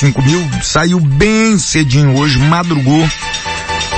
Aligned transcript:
5 0.00 0.22
mil, 0.22 0.50
saiu 0.62 0.98
bem 0.98 1.58
cedinho 1.58 2.16
hoje, 2.16 2.38
madrugou 2.38 3.06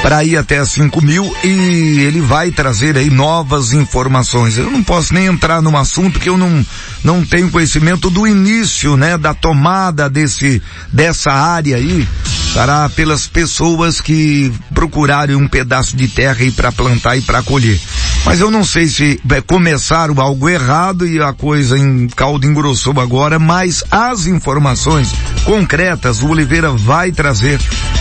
para 0.03 0.25
ir 0.25 0.37
até 0.37 0.65
5 0.65 1.01
mil 1.01 1.33
e 1.45 2.01
ele 2.01 2.21
vai 2.21 2.51
trazer 2.51 2.97
aí 2.99 3.09
novas 3.09 3.73
informações. 3.73 4.59
Eu 4.59 4.69
não 4.69 4.83
posso 4.83 5.15
nem 5.15 5.27
entrar 5.27 5.63
num 5.63 5.77
assunto 5.77 6.19
que 6.19 6.29
eu 6.29 6.37
não, 6.37 6.67
não 7.05 7.25
tenho 7.25 7.49
conhecimento 7.53 8.11
do 8.11 8.27
início, 8.27 8.97
né, 8.97 9.17
da 9.17 9.33
tomada 9.33 10.11
desse, 10.11 10.61
dessa 10.93 11.31
área 11.31 11.77
aí 11.77 12.07
para 12.53 12.89
pelas 12.89 13.29
pessoas 13.29 14.01
que 14.01 14.53
procurarem 14.75 15.37
um 15.37 15.47
pedaço 15.47 15.97
de 15.97 16.09
terra 16.09 16.39
aí 16.41 16.51
para 16.51 16.73
plantar 16.73 17.17
e 17.17 17.23
para 17.23 17.45
colher. 17.45 17.81
Mas 18.25 18.41
eu 18.41 18.51
não 18.51 18.65
sei 18.65 18.87
se 18.87 19.21
começaram 19.47 20.21
algo 20.21 20.49
errado 20.49 21.07
e 21.07 21.21
a 21.21 21.33
coisa 21.33 21.79
em 21.79 22.09
caldo 22.09 22.47
engrossou 22.47 22.99
agora, 23.01 23.39
mas 23.39 23.85
as 23.91 24.27
informações 24.27 25.13
concretas 25.45 26.23
o 26.23 26.29
Oliveira 26.29 26.71
vai 26.71 27.11
trazer 27.11 27.59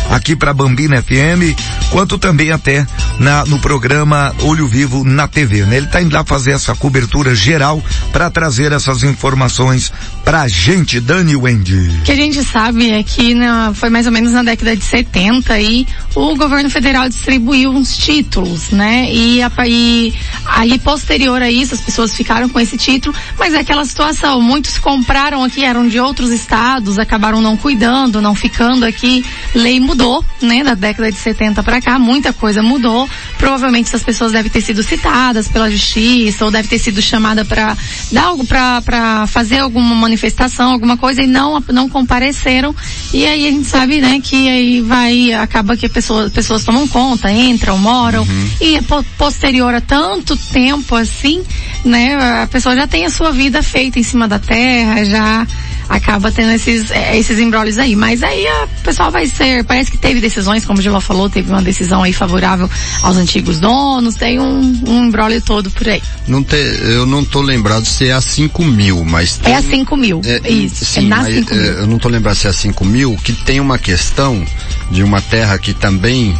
aqui 0.10 0.36
para 0.36 0.54
Bambina 0.54 1.02
FM, 1.02 1.58
quanto 1.90 2.18
também 2.18 2.52
até 2.52 2.86
na, 3.18 3.46
no 3.46 3.60
programa 3.60 4.36
Olho 4.42 4.68
Vivo 4.68 5.04
na 5.04 5.28
TV. 5.28 5.66
Né? 5.66 5.78
Ele 5.78 5.86
está 5.86 6.02
indo 6.02 6.14
lá 6.14 6.24
fazer 6.24 6.52
essa 6.52 6.76
cobertura 6.76 7.34
geral 7.34 7.82
para 8.12 8.30
trazer 8.30 8.72
essas 8.74 9.04
informações 9.04 9.92
pra 10.24 10.48
gente, 10.48 11.00
Dani 11.00 11.36
Wendy. 11.36 11.90
O 12.02 12.04
que 12.04 12.12
a 12.12 12.16
gente 12.16 12.44
sabe 12.44 12.90
é 12.92 13.02
que 13.04 13.34
na, 13.34 13.74
foi 13.74 13.90
mais 13.90 14.06
ou 14.06 14.12
menos 14.12 14.34
na 14.34 14.44
década 14.44 14.76
de 14.76 14.84
70 14.84 15.60
e 15.60 15.88
o 16.14 16.36
governo 16.36 16.70
federal 16.70 17.08
distribuiu 17.08 17.72
uns 17.72 17.98
títulos, 17.98 18.72
né? 18.72 19.12
E, 19.12 19.42
a, 19.42 19.52
e 19.66 20.11
aí 20.46 20.78
posterior 20.80 21.42
a 21.42 21.50
isso 21.50 21.74
as 21.74 21.82
pessoas 21.82 22.16
ficaram 22.16 22.50
com 22.50 22.60
esse 22.60 22.78
título, 22.78 23.16
mas 23.38 23.54
é 23.54 23.60
aquela 23.60 23.86
situação, 23.86 24.42
muitos 24.42 24.78
compraram 24.78 25.44
aqui, 25.44 25.64
eram 25.64 25.88
de 25.88 26.00
outros 26.00 26.32
estados, 26.32 27.00
acabaram 27.00 27.42
não 27.42 27.56
cuidando, 27.56 28.22
não 28.22 28.36
ficando 28.36 28.86
aqui, 28.86 29.24
lei 29.56 29.80
mudou, 29.80 30.24
né? 30.42 30.64
Da 30.64 30.74
década 30.74 31.12
de 31.12 31.18
70 31.18 31.64
para 31.64 31.82
cá, 31.82 31.98
muita 31.98 32.34
coisa 32.34 32.62
mudou, 32.62 33.10
provavelmente 33.38 33.88
essas 33.88 34.04
pessoas 34.04 34.32
devem 34.32 34.52
ter 34.52 34.62
sido 34.62 34.84
citadas 34.84 35.48
pela 35.48 35.70
justiça 35.70 36.46
ou 36.46 36.52
deve 36.52 36.68
ter 36.68 36.80
sido 36.80 37.02
chamada 37.02 37.46
para 37.46 37.76
dar 38.12 38.26
algo 38.26 38.46
para 38.46 39.26
fazer 39.28 39.60
alguma 39.60 39.96
manifestação, 39.96 40.72
alguma 40.72 40.98
coisa 40.98 41.22
e 41.22 41.28
não 41.28 41.62
não 41.72 41.88
compareceram 41.90 42.76
e 43.14 43.26
aí 43.26 43.48
a 43.48 43.52
gente 43.52 43.68
sabe, 43.68 44.02
né, 44.02 44.20
que 44.22 44.50
aí 44.50 44.82
vai 44.82 45.34
acaba 45.34 45.76
que 45.76 45.88
pessoas 45.88 46.32
pessoas 46.32 46.64
tomam 46.64 46.88
conta, 46.88 47.32
entram, 47.32 47.78
moram 47.78 48.24
uhum. 48.24 48.50
e 48.60 48.76
é 48.76 48.82
posterior 49.18 49.74
a 49.74 49.82
tanto 49.82 50.01
tempo 50.38 50.96
assim, 50.96 51.44
né, 51.84 52.16
a 52.44 52.48
pessoa 52.48 52.76
já 52.76 52.88
tem 52.88 53.06
a 53.06 53.10
sua 53.10 53.32
vida 53.32 53.62
feita 53.62 54.00
em 54.00 54.04
cima 54.04 54.28
da 54.28 54.40
terra, 54.40 55.04
já 55.06 55.48
acaba 55.92 56.32
tendo 56.32 56.52
esses, 56.52 56.90
é, 56.90 57.18
esses 57.18 57.38
embrólios 57.38 57.78
aí. 57.78 57.96
Mas 57.96 58.24
aí 58.24 58.46
o 58.64 58.84
pessoal 58.84 59.12
vai 59.12 59.28
ser, 59.28 59.64
parece 59.66 59.92
que 59.92 59.98
teve 59.98 60.22
decisões, 60.22 60.66
como 60.66 60.80
o 60.80 60.82
Gilva 60.82 61.02
falou, 61.02 61.30
teve 61.30 61.52
uma 61.52 61.62
decisão 61.62 62.02
aí 62.04 62.14
favorável 62.14 62.70
aos 63.02 63.18
antigos 63.18 63.60
donos, 63.60 64.16
tem 64.16 64.40
um, 64.40 64.82
um 64.88 65.06
embrólio 65.06 65.42
todo 65.42 65.70
por 65.70 65.88
aí. 65.90 66.02
Não 66.28 66.42
te, 66.42 66.56
eu 66.56 67.06
não 67.06 67.26
tô 67.26 67.42
lembrado 67.42 67.86
se 67.86 68.08
é 68.08 68.14
a 68.14 68.22
5 68.22 68.64
mil, 68.64 69.04
mas 69.04 69.38
tem, 69.38 69.54
É 69.54 69.58
a 69.58 69.62
5 69.62 69.98
mil, 69.98 70.22
é, 70.24 70.50
isso. 70.50 70.86
Sim, 70.86 71.06
é 71.06 71.10
na 71.10 71.26
5 71.26 71.54
mil. 71.54 71.64
Eu 71.64 71.88
não 71.88 72.00
tô 72.00 72.08
lembrado 72.08 72.36
se 72.36 72.48
é 72.48 72.50
a 72.50 72.54
5 72.54 72.86
mil, 72.86 73.18
que 73.18 73.34
tem 73.34 73.60
uma 73.60 73.78
questão 73.78 74.46
de 74.90 75.04
uma 75.04 75.22
terra 75.22 75.58
que 75.58 75.74
também 75.74 76.36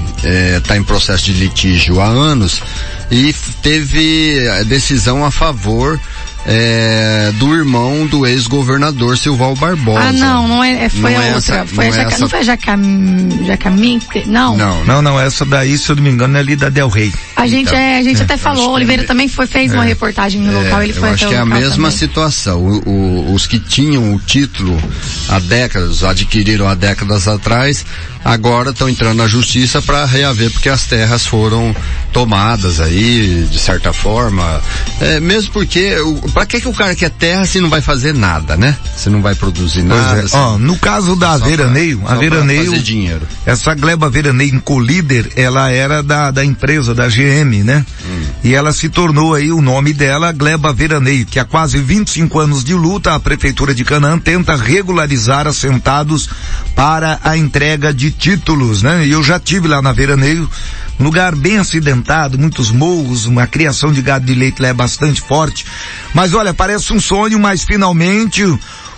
está 0.58 0.76
é, 0.76 0.78
em 0.78 0.84
processo 0.84 1.26
de 1.26 1.34
litígio 1.34 2.00
há 2.00 2.08
anos 2.08 2.62
e 3.10 3.36
teve 3.62 4.48
a 4.48 4.64
decisão 4.64 5.26
a 5.26 5.32
favor 5.32 6.00
é, 6.46 7.32
do 7.36 7.54
irmão 7.54 8.06
do 8.08 8.26
ex-governador 8.26 9.18
Silval 9.18 9.56
Barbosa. 9.56 10.00
Ah, 10.00 10.12
não, 10.12 10.48
não 10.48 10.64
é, 10.64 10.86
é 10.86 10.90
foi 10.90 11.12
não 11.14 11.20
a 11.20 11.26
é 11.26 11.36
outra. 11.36 11.56
Essa, 11.58 11.66
foi 11.68 11.76
não, 11.76 11.84
a 11.84 11.88
é 11.88 11.92
Jaca, 11.92 12.10
essa... 12.10 12.20
não 12.20 12.30
foi 12.30 12.40
a 12.40 12.44
Jacam, 12.44 12.82
Jacamin? 13.46 14.02
Não. 14.26 14.58
Não, 14.58 14.86
não, 14.86 15.02
não, 15.02 15.20
essa 15.20 15.46
daí, 15.46 15.78
se 15.78 15.90
eu 15.90 15.96
não 15.96 16.04
me 16.04 16.10
engano, 16.10 16.38
é 16.38 16.40
ali 16.40 16.56
da 16.56 16.70
Del 16.70 16.90
Rey. 16.90 17.14
A 17.36 17.48
gente, 17.48 17.68
então, 17.68 17.78
é, 17.78 17.98
a 17.98 18.04
gente 18.04 18.22
é, 18.22 18.24
até 18.24 18.38
falou, 18.38 18.72
Oliveira 18.72 19.04
também 19.04 19.28
foi, 19.28 19.48
fez 19.48 19.74
uma 19.74 19.84
reportagem 19.84 20.42
no 20.42 20.52
local, 20.52 20.84
ele 20.84 20.94
foi 20.94 21.10
eu 21.10 21.14
acho 21.14 21.28
que 21.28 21.34
é 21.34 21.38
a 21.38 21.46
mesma 21.46 21.76
também. 21.76 21.92
situação. 21.92 22.60
O, 22.60 22.90
o, 22.90 23.34
os 23.34 23.46
que 23.46 23.60
tinham 23.60 24.14
o 24.14 24.20
título 24.20 24.78
há 25.30 25.40
décadas, 25.40 26.04
adquiriram 26.04 26.68
há 26.68 26.76
décadas 26.76 27.28
atrás, 27.28 27.86
agora 28.24 28.72
estão 28.72 28.90
entrando 28.90 29.18
na 29.18 29.28
justiça 29.28 29.82
para 29.82 30.06
reaver 30.06 30.52
porque 30.52 30.70
as 30.70 30.86
terras 30.86 31.26
foram 31.26 31.76
tomadas 32.12 32.80
aí, 32.80 33.48
de 33.50 33.60
certa 33.60 33.94
forma. 33.94 34.62
É, 35.00 35.20
mesmo 35.20 35.52
porque, 35.52 35.96
para 36.34 36.46
que, 36.46 36.62
que 36.62 36.68
o 36.68 36.74
cara 36.74 36.96
quer 36.96 37.10
terra 37.10 37.46
se 37.46 37.60
não 37.60 37.70
vai 37.70 37.82
fazer 37.82 38.14
nada, 38.14 38.56
né? 38.58 38.78
Se 38.96 39.10
não 39.10 39.22
vai 39.22 39.34
produzir 39.36 39.84
nada. 39.84 40.22
É. 40.22 40.26
Ó, 40.34 40.58
no 40.58 40.78
caso 40.78 41.16
da 41.16 41.38
Veraneio, 41.38 42.00
pra, 42.00 42.14
a 42.14 42.16
Veraneio, 42.16 42.82
dinheiro. 42.82 43.22
essa 43.46 43.74
gleba 43.74 44.10
Veraneio 44.10 44.62
Colíder, 44.62 45.32
ela 45.36 45.72
era 45.72 46.04
da, 46.04 46.32
da 46.32 46.44
empresa, 46.44 46.94
da 46.94 47.08
GM, 47.08 47.64
né? 47.64 47.86
Hum. 48.06 48.22
E 48.44 48.54
ela 48.54 48.74
se 48.74 48.90
tornou 48.90 49.34
aí 49.34 49.52
o 49.52 49.62
nome 49.62 49.94
dela, 49.94 50.32
Gleba 50.32 50.74
Veraneio, 50.74 51.26
que 51.26 51.40
há 51.40 51.46
quase 51.46 51.78
25 51.80 52.40
anos 52.40 52.64
de 52.64 52.74
luta, 52.74 53.14
a 53.16 53.20
Prefeitura 53.20 53.74
de 53.74 53.84
Canaã 53.84 54.20
tenta 54.20 54.56
regularizar 54.56 55.48
assentados 55.48 56.30
para 56.76 57.20
a 57.24 57.38
entrega 57.38 57.94
de 57.94 58.11
títulos, 58.12 58.82
né? 58.82 59.06
E 59.06 59.12
eu 59.12 59.24
já 59.24 59.40
tive 59.40 59.68
lá 59.68 59.82
na 59.82 59.92
Veraneio, 59.92 60.50
lugar 61.00 61.36
bem 61.36 61.58
acidentado, 61.58 62.38
muitos 62.38 62.72
morros, 62.72 63.26
uma 63.26 63.48
criação 63.48 63.92
de 63.92 64.02
gado 64.02 64.26
de 64.26 64.36
leite 64.36 64.62
lá 64.62 64.70
é 64.70 64.74
bastante 64.74 65.22
forte. 65.22 65.66
Mas 66.14 66.34
olha, 66.34 66.54
parece 66.54 66.94
um 66.94 67.00
sonho, 67.00 67.40
mas 67.40 67.64
finalmente 67.64 68.44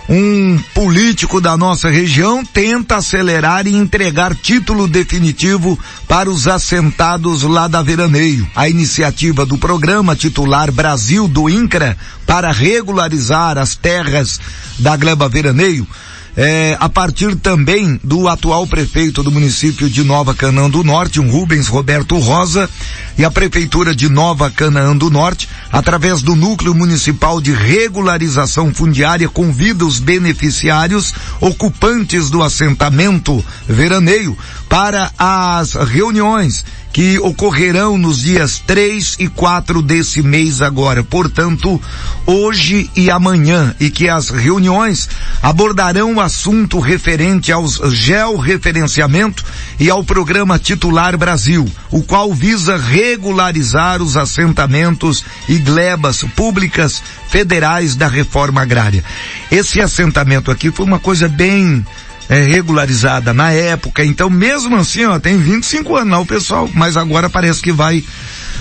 um 0.10 0.60
político 0.74 1.40
da 1.40 1.56
nossa 1.56 1.90
região 1.90 2.44
tenta 2.44 2.98
acelerar 2.98 3.68
e 3.68 3.76
entregar 3.76 4.36
título 4.36 4.88
definitivo 4.88 5.80
para 6.08 6.30
os 6.30 6.48
assentados 6.48 7.44
lá 7.44 7.68
da 7.68 7.82
Veraneio. 7.82 8.48
A 8.56 8.68
iniciativa 8.68 9.46
do 9.46 9.58
programa 9.58 10.16
titular 10.16 10.72
Brasil 10.72 11.28
do 11.28 11.50
INCRA 11.50 11.98
para 12.26 12.52
regularizar 12.52 13.58
as 13.58 13.76
terras 13.76 14.40
da 14.78 14.96
Gleba 14.98 15.30
Veraneio 15.30 15.88
é, 16.36 16.76
a 16.80 16.90
partir 16.90 17.36
também 17.36 18.00
do 18.04 18.28
atual 18.28 18.66
prefeito 18.66 19.22
do 19.22 19.32
município 19.32 19.90
de 19.90 20.04
Nova 20.04 20.34
Canaã 20.34 20.70
do 20.70 20.84
Norte, 20.84 21.20
um 21.20 21.30
Rubens 21.30 21.68
Roberto 21.68 22.18
Rosa, 22.18 22.70
e 23.18 23.24
a 23.24 23.30
prefeitura 23.30 23.96
de 23.96 24.10
Nova 24.10 24.50
Canaã 24.50 24.98
do 24.98 25.10
Norte, 25.10 25.48
através 25.72 26.22
do 26.22 26.36
núcleo 26.36 26.74
municipal 26.74 27.40
de 27.40 27.52
regularização 27.52 28.74
fundiária, 28.74 29.30
convida 29.30 29.86
os 29.86 30.00
beneficiários 30.00 31.14
ocupantes 31.40 32.30
do 32.30 32.42
assentamento 32.42 33.44
veraneio 33.68 34.36
para 34.68 35.12
as 35.18 35.74
reuniões 35.74 36.66
que 36.94 37.18
ocorrerão 37.18 37.98
nos 37.98 38.22
dias 38.22 38.62
3 38.66 39.18
e 39.20 39.28
4 39.28 39.82
desse 39.82 40.22
mês 40.22 40.62
agora. 40.62 41.04
Portanto, 41.04 41.82
hoje 42.24 42.88
e 42.96 43.10
amanhã, 43.10 43.76
e 43.80 43.90
que 43.90 44.08
as 44.08 44.30
reuniões 44.30 45.10
abordarão 45.42 46.14
o 46.14 46.22
assunto 46.22 46.80
referente 46.80 47.52
aos 47.52 47.78
georreferenciamento 47.92 49.44
e 49.80 49.90
ao 49.90 50.04
programa 50.04 50.60
Titular 50.60 51.18
Brasil, 51.18 51.68
o 51.90 52.04
qual 52.04 52.32
visa 52.32 52.78
regularizar 52.78 54.00
os 54.00 54.16
assentamentos 54.16 55.26
e 55.50 55.58
glebas 55.58 56.24
públicas 56.36 57.02
federais 57.28 57.96
da 57.96 58.08
reforma 58.08 58.62
agrária. 58.62 59.04
Esse 59.52 59.82
assentamento 59.82 60.52
aqui 60.52 60.70
foi 60.70 60.86
uma 60.86 61.00
coisa 61.00 61.28
bem 61.28 61.84
é, 62.30 62.42
regularizada 62.42 63.34
na 63.34 63.52
época, 63.52 64.04
então 64.04 64.30
mesmo 64.30 64.76
assim, 64.76 65.06
ó, 65.06 65.20
tem 65.20 65.38
25 65.38 65.96
anos 65.98 66.12
lá 66.12 66.20
o 66.20 66.26
pessoal, 66.26 66.70
mas 66.74 66.98
agora 66.98 67.30
parece 67.30 67.62
que 67.62 67.72
vai 67.72 68.04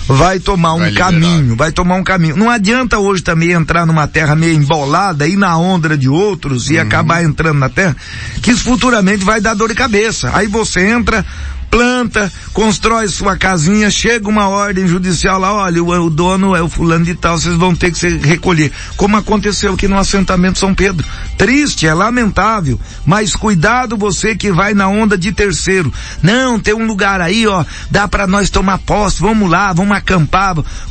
vai 0.06 0.40
tomar 0.40 0.74
um 0.74 0.80
vai 0.80 0.92
caminho, 0.92 1.56
vai 1.56 1.72
tomar 1.72 1.94
um 1.94 2.02
caminho. 2.02 2.36
Não 2.36 2.50
adianta 2.50 2.98
hoje 2.98 3.22
também 3.22 3.52
entrar 3.52 3.86
numa 3.86 4.06
terra 4.06 4.34
meio 4.34 4.54
embolada, 4.54 5.28
ir 5.28 5.36
na 5.36 5.56
onda 5.56 5.96
de 5.96 6.08
outros 6.08 6.70
e 6.70 6.74
uhum. 6.74 6.82
acabar 6.82 7.22
entrando 7.22 7.58
na 7.58 7.68
terra, 7.68 7.96
que 8.42 8.50
isso 8.50 8.64
futuramente 8.64 9.24
vai 9.24 9.40
dar 9.40 9.54
dor 9.54 9.68
de 9.68 9.74
cabeça. 9.74 10.30
Aí 10.34 10.46
você 10.46 10.88
entra, 10.88 11.24
planta, 11.72 12.30
constrói 12.52 13.08
sua 13.08 13.34
casinha, 13.34 13.90
chega 13.90 14.28
uma 14.28 14.46
ordem 14.46 14.86
judicial 14.86 15.40
lá, 15.40 15.54
olha, 15.54 15.82
o, 15.82 15.88
o, 15.88 16.10
dono 16.10 16.54
é 16.54 16.60
o 16.60 16.68
fulano 16.68 17.06
de 17.06 17.14
tal, 17.14 17.38
vocês 17.38 17.54
vão 17.54 17.74
ter 17.74 17.90
que 17.90 17.98
se 17.98 18.18
recolher. 18.18 18.70
Como 18.94 19.16
aconteceu 19.16 19.72
aqui 19.72 19.88
no 19.88 19.96
assentamento 19.96 20.58
São 20.58 20.74
Pedro. 20.74 21.06
Triste, 21.38 21.86
é 21.86 21.94
lamentável, 21.94 22.78
mas 23.06 23.34
cuidado 23.34 23.96
você 23.96 24.36
que 24.36 24.52
vai 24.52 24.74
na 24.74 24.86
onda 24.86 25.16
de 25.16 25.32
terceiro. 25.32 25.90
Não, 26.22 26.60
tem 26.60 26.74
um 26.74 26.86
lugar 26.86 27.22
aí, 27.22 27.46
ó, 27.46 27.64
dá 27.90 28.06
para 28.06 28.26
nós 28.26 28.50
tomar 28.50 28.76
posse, 28.76 29.22
vamos 29.22 29.50
lá, 29.50 29.72
vamos 29.72 29.96
acampar. 29.96 30.42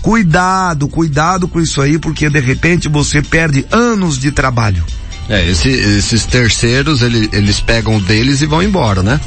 Cuidado, 0.02 0.88
cuidado 0.88 1.48
com 1.48 1.62
isso 1.62 1.80
aí, 1.80 2.00
porque 2.00 2.28
de 2.28 2.40
repente 2.40 2.90
você 2.90 3.22
perde 3.22 3.68
anos 3.70 4.18
de 4.18 4.32
trabalho. 4.32 4.84
É, 5.30 5.48
esse, 5.48 5.70
esses 5.70 6.26
terceiros, 6.26 7.04
ele, 7.04 7.30
eles 7.32 7.60
pegam 7.60 8.00
deles 8.00 8.42
e 8.42 8.48
vão 8.48 8.64
embora, 8.64 9.04
né? 9.04 9.20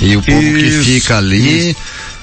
E 0.00 0.16
o 0.16 0.22
povo 0.22 0.40
Isso. 0.40 0.78
que 0.78 0.84
fica 1.00 1.18
ali 1.18 1.76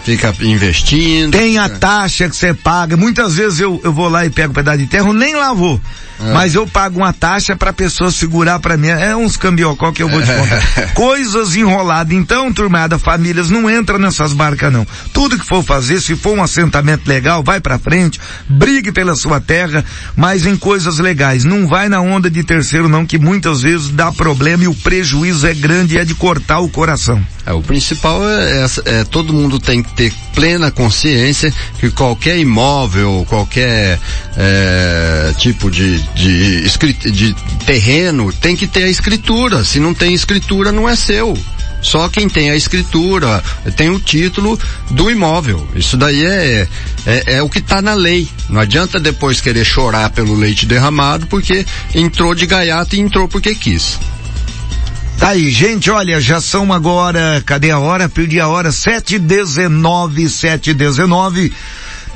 fica 0.08 0.34
investindo. 0.42 1.34
Tem 1.34 1.58
a 1.58 1.68
taxa 1.68 2.30
que 2.30 2.36
você 2.36 2.54
paga. 2.54 2.96
Muitas 2.96 3.36
vezes 3.36 3.60
eu, 3.60 3.82
eu 3.84 3.92
vou 3.92 4.08
lá 4.08 4.26
e 4.26 4.30
pego 4.30 4.52
um 4.52 4.54
pedaço 4.54 4.78
de 4.78 4.86
terra, 4.86 5.08
eu 5.08 5.14
nem 5.14 5.36
lavou. 5.36 5.82
É. 6.20 6.34
Mas 6.34 6.56
eu 6.56 6.66
pago 6.66 7.00
uma 7.00 7.14
taxa 7.14 7.56
para 7.56 7.72
a 7.72 7.74
pessoa 7.74 8.10
segurar 8.10 8.60
para 8.60 8.78
mim. 8.78 8.88
É 8.88 9.16
uns 9.16 9.36
cambiocó 9.36 9.92
que 9.92 10.02
eu 10.02 10.10
vou 10.10 10.22
te 10.22 10.32
contar. 10.34 10.94
Coisas 10.96 11.56
enroladas. 11.56 12.14
Então, 12.14 12.52
turmada, 12.52 12.98
famílias, 12.98 13.50
não 13.50 13.70
entra 13.70 14.00
nessas 14.00 14.34
barcas 14.34 14.72
não. 14.72 14.88
Tudo 15.14 15.38
que 15.38 15.46
for 15.46 15.62
fazer, 15.62 16.02
se 16.02 16.16
for 16.16 16.38
um 16.38 16.42
assentamento 16.42 17.08
legal, 17.08 17.44
vai 17.44 17.60
para 17.60 17.78
frente, 17.78 18.20
brigue 18.48 18.92
pela 18.92 19.16
sua 19.16 19.40
terra, 19.40 19.84
mas 20.16 20.46
em 20.46 20.56
coisas 20.56 21.00
legais. 21.00 21.44
Não 21.44 21.68
vai 21.68 21.90
na 21.90 22.02
onda 22.02 22.32
de 22.32 22.44
terceiro 22.44 22.88
não, 22.88 23.06
que 23.06 23.20
muitas 23.20 23.62
vezes 23.62 23.90
dá 23.90 24.12
problema 24.12 24.64
e 24.64 24.68
o 24.68 24.74
prejuízo 24.74 25.46
é 25.46 25.54
grande 25.54 25.96
e 25.96 25.98
é 26.00 26.06
de 26.06 26.16
cortar 26.16 26.60
o 26.60 26.70
coração. 26.70 27.22
É, 27.46 27.54
o 27.54 27.62
principal 27.62 28.28
é, 28.28 28.64
é, 28.64 28.68
é 28.86 29.04
todo 29.06 29.32
mundo 29.32 29.58
tem 29.58 29.82
ter 29.98 30.14
plena 30.34 30.70
consciência 30.70 31.52
que 31.80 31.90
qualquer 31.90 32.38
imóvel, 32.38 33.26
qualquer 33.28 34.00
é, 34.38 35.34
tipo 35.40 35.72
de, 35.72 36.00
de, 36.14 37.12
de 37.12 37.34
terreno 37.66 38.32
tem 38.32 38.56
que 38.56 38.68
ter 38.68 38.84
a 38.84 38.90
escritura. 38.90 39.66
Se 39.66 39.80
não 39.80 39.94
tem 39.94 40.14
escritura, 40.14 40.72
não 40.72 40.88
é 40.88 40.96
seu. 40.96 41.36
Só 41.82 42.10
quem 42.10 42.28
tem 42.28 42.50
a 42.50 42.56
escritura 42.56 43.44
tem 43.76 43.90
o 43.90 44.00
título 44.00 44.60
do 44.92 45.10
imóvel. 45.10 45.68
Isso 45.76 45.98
daí 45.98 46.24
é, 46.26 46.68
é, 47.06 47.36
é 47.36 47.42
o 47.42 47.50
que 47.50 47.60
está 47.60 47.82
na 47.82 47.94
lei. 47.94 48.28
Não 48.50 48.62
adianta 48.62 49.00
depois 49.00 49.42
querer 49.42 49.66
chorar 49.66 50.10
pelo 50.12 50.36
leite 50.36 50.66
derramado 50.66 51.28
porque 51.28 51.66
entrou 51.94 52.36
de 52.36 52.46
gaiato 52.46 52.96
e 52.96 53.00
entrou 53.00 53.28
porque 53.28 53.56
quis. 53.56 53.98
Tá 55.18 55.30
aí, 55.30 55.50
gente, 55.50 55.90
olha, 55.90 56.22
já 56.22 56.40
são 56.40 56.72
agora, 56.72 57.42
cadê 57.46 57.72
a 57.72 57.80
hora? 57.80 58.08
Perdi 58.08 58.40
a 58.40 58.48
hora, 58.48 58.72
sete 58.72 59.18
dezenove, 59.18 60.30
sete 60.30 60.74
dezenove. 60.74 61.52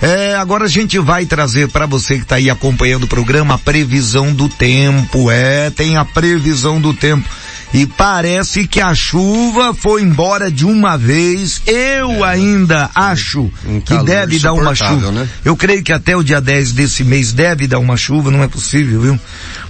É, 0.02 0.36
agora 0.36 0.66
a 0.66 0.68
gente 0.68 0.98
vai 0.98 1.26
trazer 1.26 1.68
para 1.68 1.86
você 1.86 2.16
que 2.16 2.24
está 2.24 2.36
aí 2.36 2.50
acompanhando 2.50 3.04
o 3.04 3.08
programa 3.08 3.56
a 3.56 3.58
previsão 3.58 4.34
do 4.34 4.48
tempo. 4.48 5.30
É, 5.30 5.70
tem 5.70 5.98
a 5.98 6.06
previsão 6.06 6.80
do 6.80 6.94
tempo. 6.94 7.28
E 7.74 7.86
parece 7.86 8.68
que 8.68 8.82
a 8.82 8.94
chuva 8.94 9.74
foi 9.74 10.02
embora 10.02 10.52
de 10.52 10.66
uma 10.66 10.98
vez. 10.98 11.62
Eu 11.66 12.26
é, 12.26 12.30
ainda 12.30 12.90
acho 12.94 13.50
um 13.66 13.80
que 13.80 13.98
deve 14.04 14.40
dar 14.40 14.54
uma 14.54 14.76
chuva. 14.76 15.12
Né? 15.12 15.28
Eu 15.46 15.56
creio 15.56 15.82
que 15.82 15.94
até 15.94 16.16
o 16.16 16.24
dia 16.24 16.42
10 16.42 16.74
desse 16.74 17.04
mês 17.04 17.32
deve 17.32 17.68
dar 17.68 17.80
uma 17.80 17.96
chuva, 17.96 18.30
não 18.30 18.44
é 18.44 18.48
possível, 18.48 19.02
viu? 19.02 19.20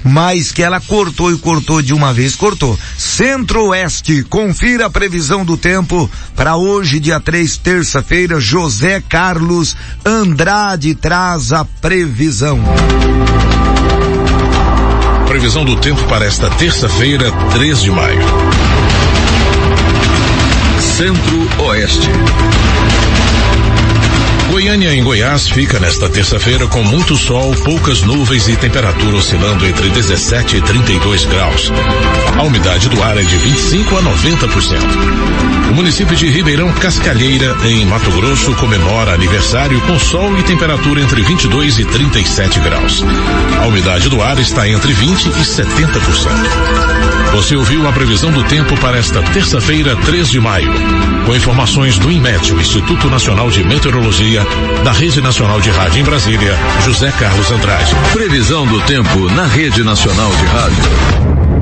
Mas 0.04 0.52
que 0.52 0.64
ela 0.64 0.82
cortou 0.82 1.32
e 1.32 1.38
cortou 1.38 1.80
de 1.80 1.94
uma 1.94 2.12
vez, 2.12 2.36
cortou. 2.36 2.78
Centro-Oeste, 2.98 4.24
confira 4.24 4.88
a 4.88 4.90
previsão 4.90 5.46
do 5.46 5.56
tempo 5.56 6.10
para 6.36 6.56
hoje, 6.56 7.00
dia 7.00 7.20
3, 7.20 7.58
terça-feira. 7.58 8.40
José 8.40 9.04
Carlos 9.08 9.76
Andrade 10.04 10.96
traz 10.96 11.54
a 11.54 11.64
previsão. 11.64 12.60
Previsão 15.32 15.64
do 15.64 15.78
tempo 15.78 16.04
para 16.08 16.26
esta 16.26 16.50
terça-feira, 16.50 17.32
3 17.54 17.84
de 17.84 17.90
maio. 17.90 18.20
Centro-Oeste. 20.78 22.10
Goiânia 24.50 24.94
em 24.94 25.02
Goiás 25.02 25.48
fica 25.48 25.80
nesta 25.80 26.10
terça-feira 26.10 26.68
com 26.68 26.84
muito 26.84 27.16
sol, 27.16 27.56
poucas 27.64 28.02
nuvens 28.02 28.50
e 28.50 28.58
temperatura 28.58 29.16
oscilando 29.16 29.66
entre 29.66 29.90
17 29.90 30.58
e 30.58 30.62
32 30.62 31.24
graus. 31.24 31.72
A 32.38 32.44
umidade 32.44 32.90
do 32.90 33.02
ar 33.02 33.18
é 33.18 33.24
de 33.24 33.38
25 33.38 33.98
a 33.98 34.02
90%. 34.02 35.61
O 35.72 35.74
município 35.74 36.18
de 36.18 36.28
Ribeirão 36.28 36.70
Cascalheira, 36.74 37.56
em 37.64 37.86
Mato 37.86 38.12
Grosso, 38.12 38.54
comemora 38.56 39.14
aniversário 39.14 39.80
com 39.82 39.98
sol 39.98 40.38
e 40.38 40.44
temperatura 40.44 41.00
entre 41.00 41.22
22 41.22 41.80
e 41.80 41.86
37 41.86 42.60
graus. 42.60 43.02
A 43.58 43.68
umidade 43.68 44.10
do 44.10 44.22
ar 44.22 44.38
está 44.38 44.68
entre 44.68 44.92
20 44.92 45.28
e 45.28 45.30
70%. 45.30 47.32
Você 47.32 47.56
ouviu 47.56 47.88
a 47.88 47.94
previsão 47.94 48.34
do 48.34 48.44
tempo 48.44 48.78
para 48.82 48.98
esta 48.98 49.24
terça-feira, 49.24 49.96
3 49.96 50.30
de 50.30 50.42
maio. 50.42 50.74
Com 51.26 51.34
informações 51.34 51.98
do 51.98 52.12
INMET, 52.12 52.54
o 52.54 52.60
Instituto 52.60 53.10
Nacional 53.10 53.50
de 53.50 53.64
Meteorologia, 53.64 54.46
da 54.84 54.92
Rede 54.92 55.22
Nacional 55.22 55.62
de 55.62 55.70
Rádio 55.70 56.02
em 56.02 56.04
Brasília, 56.04 56.54
José 56.84 57.14
Carlos 57.18 57.50
Andrade. 57.50 57.96
Previsão 58.12 58.68
do 58.68 58.82
tempo 58.82 59.32
na 59.32 59.46
Rede 59.46 59.86
Nacional 59.86 60.32
de 60.36 60.46
Rádio. 60.48 61.61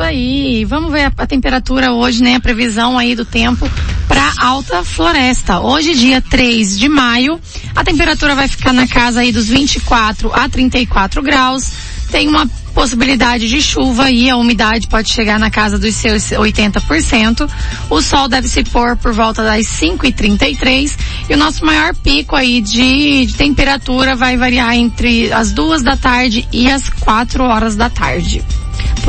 Isso 0.00 0.08
aí. 0.08 0.64
Vamos 0.64 0.90
ver 0.90 1.04
a, 1.04 1.12
a 1.14 1.26
temperatura 1.26 1.92
hoje, 1.92 2.22
né? 2.22 2.36
A 2.36 2.40
previsão 2.40 2.96
aí 2.96 3.14
do 3.14 3.26
tempo 3.26 3.70
para 4.08 4.32
Alta 4.38 4.82
Floresta. 4.82 5.60
Hoje, 5.60 5.94
dia 5.94 6.22
3 6.22 6.78
de 6.78 6.88
maio, 6.88 7.38
a 7.76 7.84
temperatura 7.84 8.34
vai 8.34 8.48
ficar 8.48 8.72
na 8.72 8.86
casa 8.88 9.20
aí 9.20 9.30
dos 9.30 9.48
24 9.48 10.32
a 10.32 10.48
34 10.48 11.22
graus. 11.22 11.72
Tem 12.10 12.26
uma 12.28 12.46
possibilidade 12.74 13.46
de 13.46 13.60
chuva 13.60 14.10
e 14.10 14.30
a 14.30 14.36
umidade 14.36 14.86
pode 14.88 15.10
chegar 15.10 15.38
na 15.38 15.50
casa 15.50 15.78
dos 15.78 15.94
seus 15.96 16.30
80%. 16.30 17.46
O 17.90 18.00
sol 18.00 18.26
deve 18.26 18.48
se 18.48 18.64
pôr 18.64 18.96
por 18.96 19.12
volta 19.12 19.44
das 19.44 19.66
5h33 19.66 20.96
e 21.28 21.34
o 21.34 21.36
nosso 21.36 21.62
maior 21.62 21.94
pico 21.94 22.34
aí 22.34 22.62
de, 22.62 23.26
de, 23.26 23.34
temperatura 23.34 24.16
vai 24.16 24.38
variar 24.38 24.74
entre 24.74 25.30
as 25.30 25.52
duas 25.52 25.82
da 25.82 25.94
tarde 25.94 26.48
e 26.50 26.70
as 26.70 26.88
4 26.88 27.44
horas 27.44 27.76
da 27.76 27.90
tarde. 27.90 28.42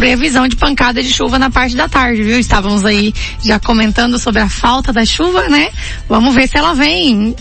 Previsão 0.01 0.47
de 0.47 0.55
pancada 0.55 1.03
de 1.03 1.13
chuva 1.13 1.37
na 1.37 1.51
parte 1.51 1.75
da 1.75 1.87
tarde, 1.87 2.23
viu? 2.23 2.39
Estávamos 2.39 2.83
aí 2.83 3.13
já 3.39 3.59
comentando 3.59 4.17
sobre 4.17 4.41
a 4.41 4.49
falta 4.49 4.91
da 4.91 5.05
chuva, 5.05 5.47
né? 5.47 5.69
Vamos 6.09 6.33
ver 6.33 6.47
se 6.47 6.57
ela 6.57 6.73
vem. 6.73 7.35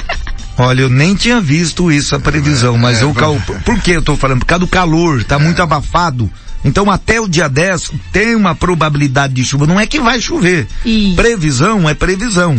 Olha, 0.56 0.80
eu 0.80 0.88
nem 0.88 1.14
tinha 1.14 1.38
visto 1.38 1.92
isso, 1.92 2.16
a 2.16 2.18
previsão, 2.18 2.76
é, 2.76 2.78
mas 2.78 3.00
é, 3.00 3.02
eu, 3.02 3.12
cal... 3.12 3.38
por 3.62 3.78
que 3.82 3.90
eu 3.90 4.00
tô 4.00 4.16
falando? 4.16 4.38
Por 4.38 4.46
causa 4.46 4.60
do 4.60 4.66
calor, 4.66 5.22
tá 5.22 5.34
é. 5.34 5.38
muito 5.38 5.60
abafado. 5.60 6.32
Então 6.64 6.90
até 6.90 7.20
o 7.20 7.28
dia 7.28 7.46
10 7.46 7.92
tem 8.10 8.34
uma 8.34 8.54
probabilidade 8.54 9.34
de 9.34 9.44
chuva. 9.44 9.66
Não 9.66 9.78
é 9.78 9.86
que 9.86 10.00
vai 10.00 10.18
chover. 10.18 10.66
Isso. 10.86 11.14
Previsão 11.14 11.86
é 11.86 11.92
previsão. 11.92 12.56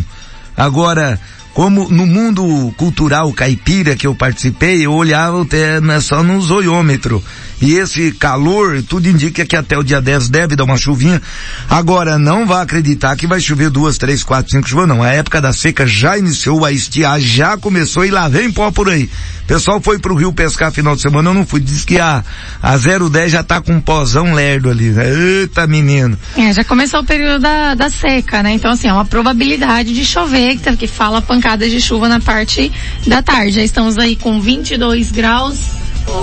Agora, 0.56 1.19
como 1.54 1.90
no 1.90 2.06
mundo 2.06 2.74
cultural 2.78 3.31
caipira 3.34 3.96
que 3.96 4.07
eu 4.07 4.16
participei, 4.16 4.86
eu 4.86 4.94
olhava 4.94 5.42
até 5.42 5.81
né, 5.81 6.00
só 6.00 6.24
no 6.24 6.42
zoiômetro. 6.42 7.24
E 7.62 7.74
esse 7.74 8.13
calor, 8.13 8.81
tudo 8.84 9.10
indica 9.10 9.46
que 9.46 9.56
até 9.56 9.78
o 9.78 9.84
dia 9.84 10.01
10 10.01 10.30
deve 10.30 10.56
dar 10.56 10.63
uma 10.63 10.78
chuvinha. 10.78 11.22
Agora, 11.69 12.18
não 12.18 12.46
vá 12.48 12.62
acreditar 12.62 13.16
que 13.18 13.28
vai 13.28 13.40
chover 13.40 13.69
duas, 13.69 13.98
três, 13.98 14.24
quatro, 14.24 14.51
cinco 14.51 14.69
chuvas, 14.69 14.88
não. 14.88 15.04
A 15.04 15.10
época 15.10 15.42
da 15.42 15.51
seca 15.51 15.86
já 15.86 16.18
iniciou, 16.18 16.63
a 16.63 16.72
estiar 16.72 17.19
já 17.19 17.57
começou 17.57 18.06
e 18.06 18.12
lá 18.12 18.30
vem 18.30 18.50
pó 18.50 18.72
por 18.72 18.90
aí. 18.90 19.10
O 19.44 19.48
pessoal 19.48 19.81
foi 19.81 20.00
pro 20.00 20.16
rio 20.16 20.31
pescar 20.31 20.72
final 20.72 20.95
de 20.95 21.02
semana, 21.02 21.31
eu 21.31 21.34
não 21.34 21.45
fui. 21.45 21.60
Diz 21.60 21.84
que 21.84 22.00
a, 22.00 22.24
a 22.62 22.78
010 22.78 23.31
já 23.31 23.44
tá 23.44 23.60
com 23.60 23.74
um 23.74 23.81
pozão 23.81 24.34
lerdo 24.34 24.69
ali. 24.69 24.92
Né? 24.92 25.10
Eita 25.42 25.68
menino. 25.68 26.18
É, 26.38 26.54
já 26.54 26.63
começou 26.63 27.02
o 27.02 27.06
período 27.06 27.42
da, 27.42 27.74
da 27.74 27.90
seca, 27.90 28.42
né? 28.42 28.54
Então 28.54 28.71
assim, 28.71 28.88
é 28.88 28.94
uma 28.94 29.06
probabilidade 29.06 29.94
de 29.94 30.06
chover, 30.06 30.57
que, 30.78 30.88
fala 30.88 31.21
pancadas 31.40 31.72
de 31.72 31.80
chuva 31.80 32.10
na 32.10 32.19
parte 32.19 32.72
da 33.08 33.22
tarde. 33.22 33.52
Já 33.52 33.64
estamos 33.64 33.98
aí 33.98 34.16
com 34.16 34.42
22 34.42 35.12
graus 35.12 35.58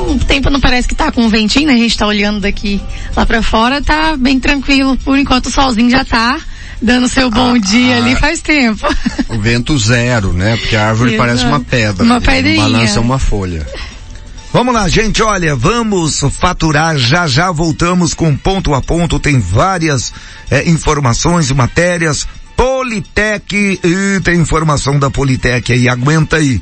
o 0.09 0.19
tempo 0.19 0.51
não 0.51 0.59
parece 0.59 0.89
que 0.89 0.97
tá 0.97 1.13
com 1.13 1.29
ventinho, 1.29 1.69
né? 1.69 1.75
A 1.75 1.77
gente 1.77 1.97
tá 1.97 2.09
olhando 2.09 2.41
daqui 2.41 2.81
lá 3.15 3.25
para 3.25 3.41
fora, 3.41 3.81
tá 3.81 4.17
bem 4.17 4.41
tranquilo. 4.41 4.97
Por 4.99 5.17
enquanto 5.17 5.47
o 5.47 5.51
solzinho 5.51 5.89
já 5.89 6.05
tá 6.05 6.41
dando 6.83 7.09
seu 7.09 7.31
bom 7.31 7.55
ah, 7.55 7.59
dia 7.59 7.95
ah, 7.95 7.99
ali 7.99 8.17
faz 8.17 8.41
tempo. 8.41 8.85
O 9.29 9.39
vento 9.39 9.79
zero, 9.79 10.33
né? 10.33 10.57
Porque 10.57 10.75
a 10.75 10.89
árvore 10.89 11.15
Exato. 11.15 11.25
parece 11.25 11.45
uma 11.45 11.61
pedra. 11.61 12.05
Uma 12.05 12.21
pedrinha. 12.21 12.63
Balança 12.63 13.01
uma 13.01 13.19
folha. 13.19 13.65
Vamos 14.53 14.75
lá, 14.75 14.89
gente, 14.89 15.23
olha, 15.23 15.55
vamos 15.55 16.21
faturar, 16.31 16.97
já 16.97 17.27
já 17.27 17.53
voltamos 17.53 18.15
com 18.15 18.35
ponto 18.37 18.75
a 18.75 18.81
ponto, 18.81 19.19
tem 19.19 19.39
várias 19.39 20.13
é, 20.51 20.69
informações 20.69 21.51
e 21.51 21.55
matérias, 21.55 22.27
Politec, 22.57 23.81
e 23.85 24.21
tem 24.21 24.41
informação 24.41 24.99
da 24.99 25.11
Politec 25.11 25.73
aí, 25.73 25.89
aguenta 25.89 26.37
aí. 26.37 26.61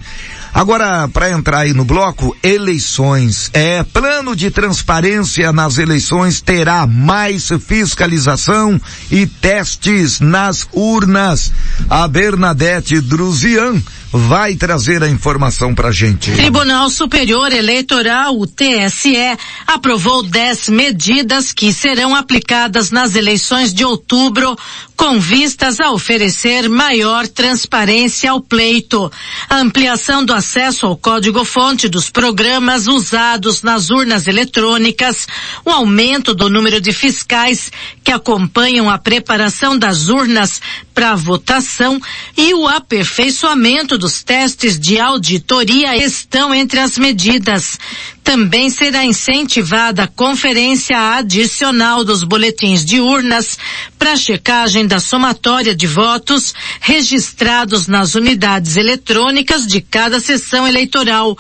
Agora, 0.54 1.08
para 1.08 1.30
entrar 1.30 1.60
aí 1.60 1.74
no 1.74 1.84
bloco, 1.84 2.36
eleições. 2.40 3.50
É, 3.52 3.82
plano 3.82 4.36
de 4.36 4.52
transparência 4.52 5.52
nas 5.52 5.78
eleições 5.78 6.40
terá 6.40 6.86
mais 6.86 7.48
fiscalização 7.66 8.80
e 9.10 9.26
testes 9.26 10.20
nas 10.20 10.68
urnas. 10.72 11.52
A 11.90 12.06
Bernadette 12.06 13.00
Druzian 13.00 13.82
vai 14.12 14.54
trazer 14.54 15.02
a 15.02 15.08
informação 15.08 15.74
pra 15.74 15.90
gente. 15.90 16.30
Tribunal 16.30 16.88
Superior 16.88 17.52
Eleitoral, 17.52 18.38
o 18.38 18.46
TSE, 18.46 19.36
aprovou 19.66 20.22
10 20.22 20.68
medidas 20.68 21.52
que 21.52 21.72
serão 21.72 22.14
aplicadas 22.14 22.92
nas 22.92 23.16
eleições 23.16 23.74
de 23.74 23.84
outubro 23.84 24.56
com 24.96 25.18
vistas 25.18 25.80
a 25.80 25.90
oferecer 25.90 26.68
maior 26.68 27.26
transparência 27.26 28.30
ao 28.30 28.40
pleito. 28.40 29.10
A 29.48 29.58
ampliação 29.58 30.24
do 30.24 30.32
acesso 30.32 30.86
ao 30.86 30.96
código-fonte 30.96 31.88
dos 31.88 32.10
programas 32.10 32.86
usados 32.86 33.62
nas 33.62 33.90
urnas 33.90 34.26
eletrônicas, 34.26 35.26
o 35.64 35.70
aumento 35.70 36.34
do 36.34 36.48
número 36.48 36.80
de 36.80 36.92
fiscais 36.92 37.70
que 38.02 38.12
acompanham 38.12 38.88
a 38.88 38.98
preparação 38.98 39.76
das 39.76 40.08
urnas 40.08 40.60
para 40.94 41.16
votação 41.16 42.00
e 42.36 42.54
o 42.54 42.68
aperfeiçoamento 42.68 43.98
dos 43.98 44.22
testes 44.22 44.78
de 44.78 44.98
auditoria 44.98 45.96
estão 45.96 46.54
entre 46.54 46.78
as 46.78 46.96
medidas. 46.96 47.78
Também 48.24 48.70
será 48.70 49.04
incentivada 49.04 50.04
a 50.04 50.08
conferência 50.08 50.96
adicional 51.14 52.02
dos 52.02 52.24
boletins 52.24 52.82
de 52.82 52.98
urnas 52.98 53.58
para 53.98 54.16
checagem 54.16 54.86
da 54.86 54.98
somatória 54.98 55.76
de 55.76 55.86
votos 55.86 56.54
registrados 56.80 57.86
nas 57.86 58.14
unidades 58.14 58.76
eletrônicas 58.76 59.66
de 59.66 59.82
cada 59.82 60.20
sessão 60.20 60.66
eleitoral. 60.66 61.36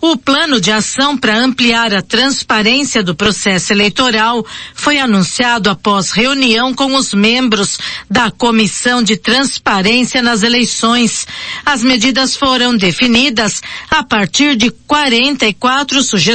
O 0.00 0.16
plano 0.16 0.60
de 0.60 0.70
ação 0.70 1.18
para 1.18 1.36
ampliar 1.36 1.92
a 1.92 2.02
transparência 2.02 3.02
do 3.02 3.16
processo 3.16 3.72
eleitoral 3.72 4.46
foi 4.74 5.00
anunciado 5.00 5.68
após 5.68 6.12
reunião 6.12 6.72
com 6.72 6.94
os 6.94 7.12
membros 7.12 7.78
da 8.08 8.30
Comissão 8.30 9.02
de 9.02 9.16
Transparência 9.16 10.22
nas 10.22 10.44
Eleições. 10.44 11.26
As 11.66 11.82
medidas 11.82 12.36
foram 12.36 12.76
definidas 12.76 13.60
a 13.90 14.04
partir 14.04 14.54
de 14.54 14.70
44 14.70 16.00
sugestões 16.00 16.27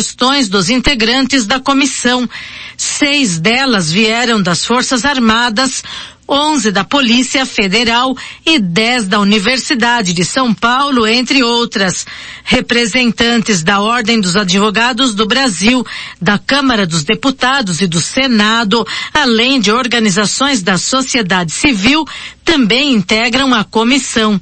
dos 0.50 0.70
integrantes 0.70 1.46
da 1.46 1.60
comissão. 1.60 2.28
Seis 2.76 3.40
delas 3.40 3.92
vieram 3.92 4.42
das 4.42 4.66
Forças 4.66 5.06
Armadas, 5.06 5.84
11 6.28 6.72
da 6.72 6.84
Polícia 6.84 7.46
Federal 7.46 8.16
e 8.46 8.58
10 8.58 9.08
da 9.08 9.20
Universidade 9.20 10.14
de 10.14 10.24
São 10.24 10.54
Paulo, 10.54 11.06
entre 11.06 11.44
outras. 11.44 12.06
Representantes 12.44 13.62
da 13.62 13.82
Ordem 13.82 14.20
dos 14.20 14.36
Advogados 14.36 15.14
do 15.14 15.28
Brasil, 15.28 15.86
da 16.22 16.38
Câmara 16.38 16.88
dos 16.88 17.04
Deputados 17.04 17.82
e 17.82 17.88
do 17.88 18.02
Senado, 18.02 18.86
além 19.14 19.60
de 19.60 19.72
organizações 19.72 20.64
da 20.64 20.78
sociedade 20.78 21.52
civil, 21.52 22.06
também 22.44 22.94
integram 22.94 23.54
a 23.54 23.64
comissão. 23.64 24.40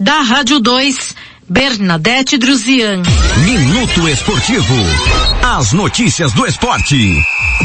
Da 0.00 0.20
Rádio 0.20 0.58
2, 0.58 1.14
Bernadette 1.48 2.38
Druzian. 2.38 3.02
Minuto 3.44 4.08
Esportivo. 4.08 4.74
As 5.42 5.72
notícias 5.72 6.32
do 6.32 6.46
esporte. 6.46 7.20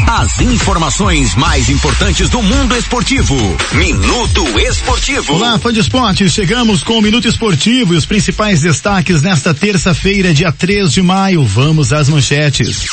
As 0.06 0.40
informações 0.40 1.34
mais 1.36 1.68
importantes 1.68 2.28
do 2.28 2.42
mundo 2.42 2.76
esportivo. 2.76 3.36
Minuto 3.72 4.44
Esportivo. 4.58 5.34
Olá, 5.34 5.58
fã 5.58 5.72
de 5.72 5.80
esporte. 5.80 6.28
Chegamos 6.28 6.82
com 6.82 6.98
o 6.98 7.02
Minuto 7.02 7.28
Esportivo 7.28 7.94
e 7.94 7.96
os 7.96 8.04
principais 8.04 8.60
destaques 8.60 9.22
nesta 9.22 9.54
terça-feira, 9.54 10.34
dia 10.34 10.52
3 10.52 10.92
de 10.92 11.02
maio. 11.02 11.44
Vamos 11.44 11.92
às 11.92 12.08
manchetes. 12.08 12.86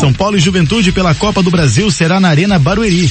São 0.00 0.12
Paulo 0.12 0.36
e 0.36 0.40
Juventude 0.40 0.92
pela 0.92 1.14
Copa 1.14 1.42
do 1.42 1.50
Brasil 1.50 1.90
será 1.90 2.20
na 2.20 2.28
Arena 2.28 2.58
Barueri. 2.58 3.10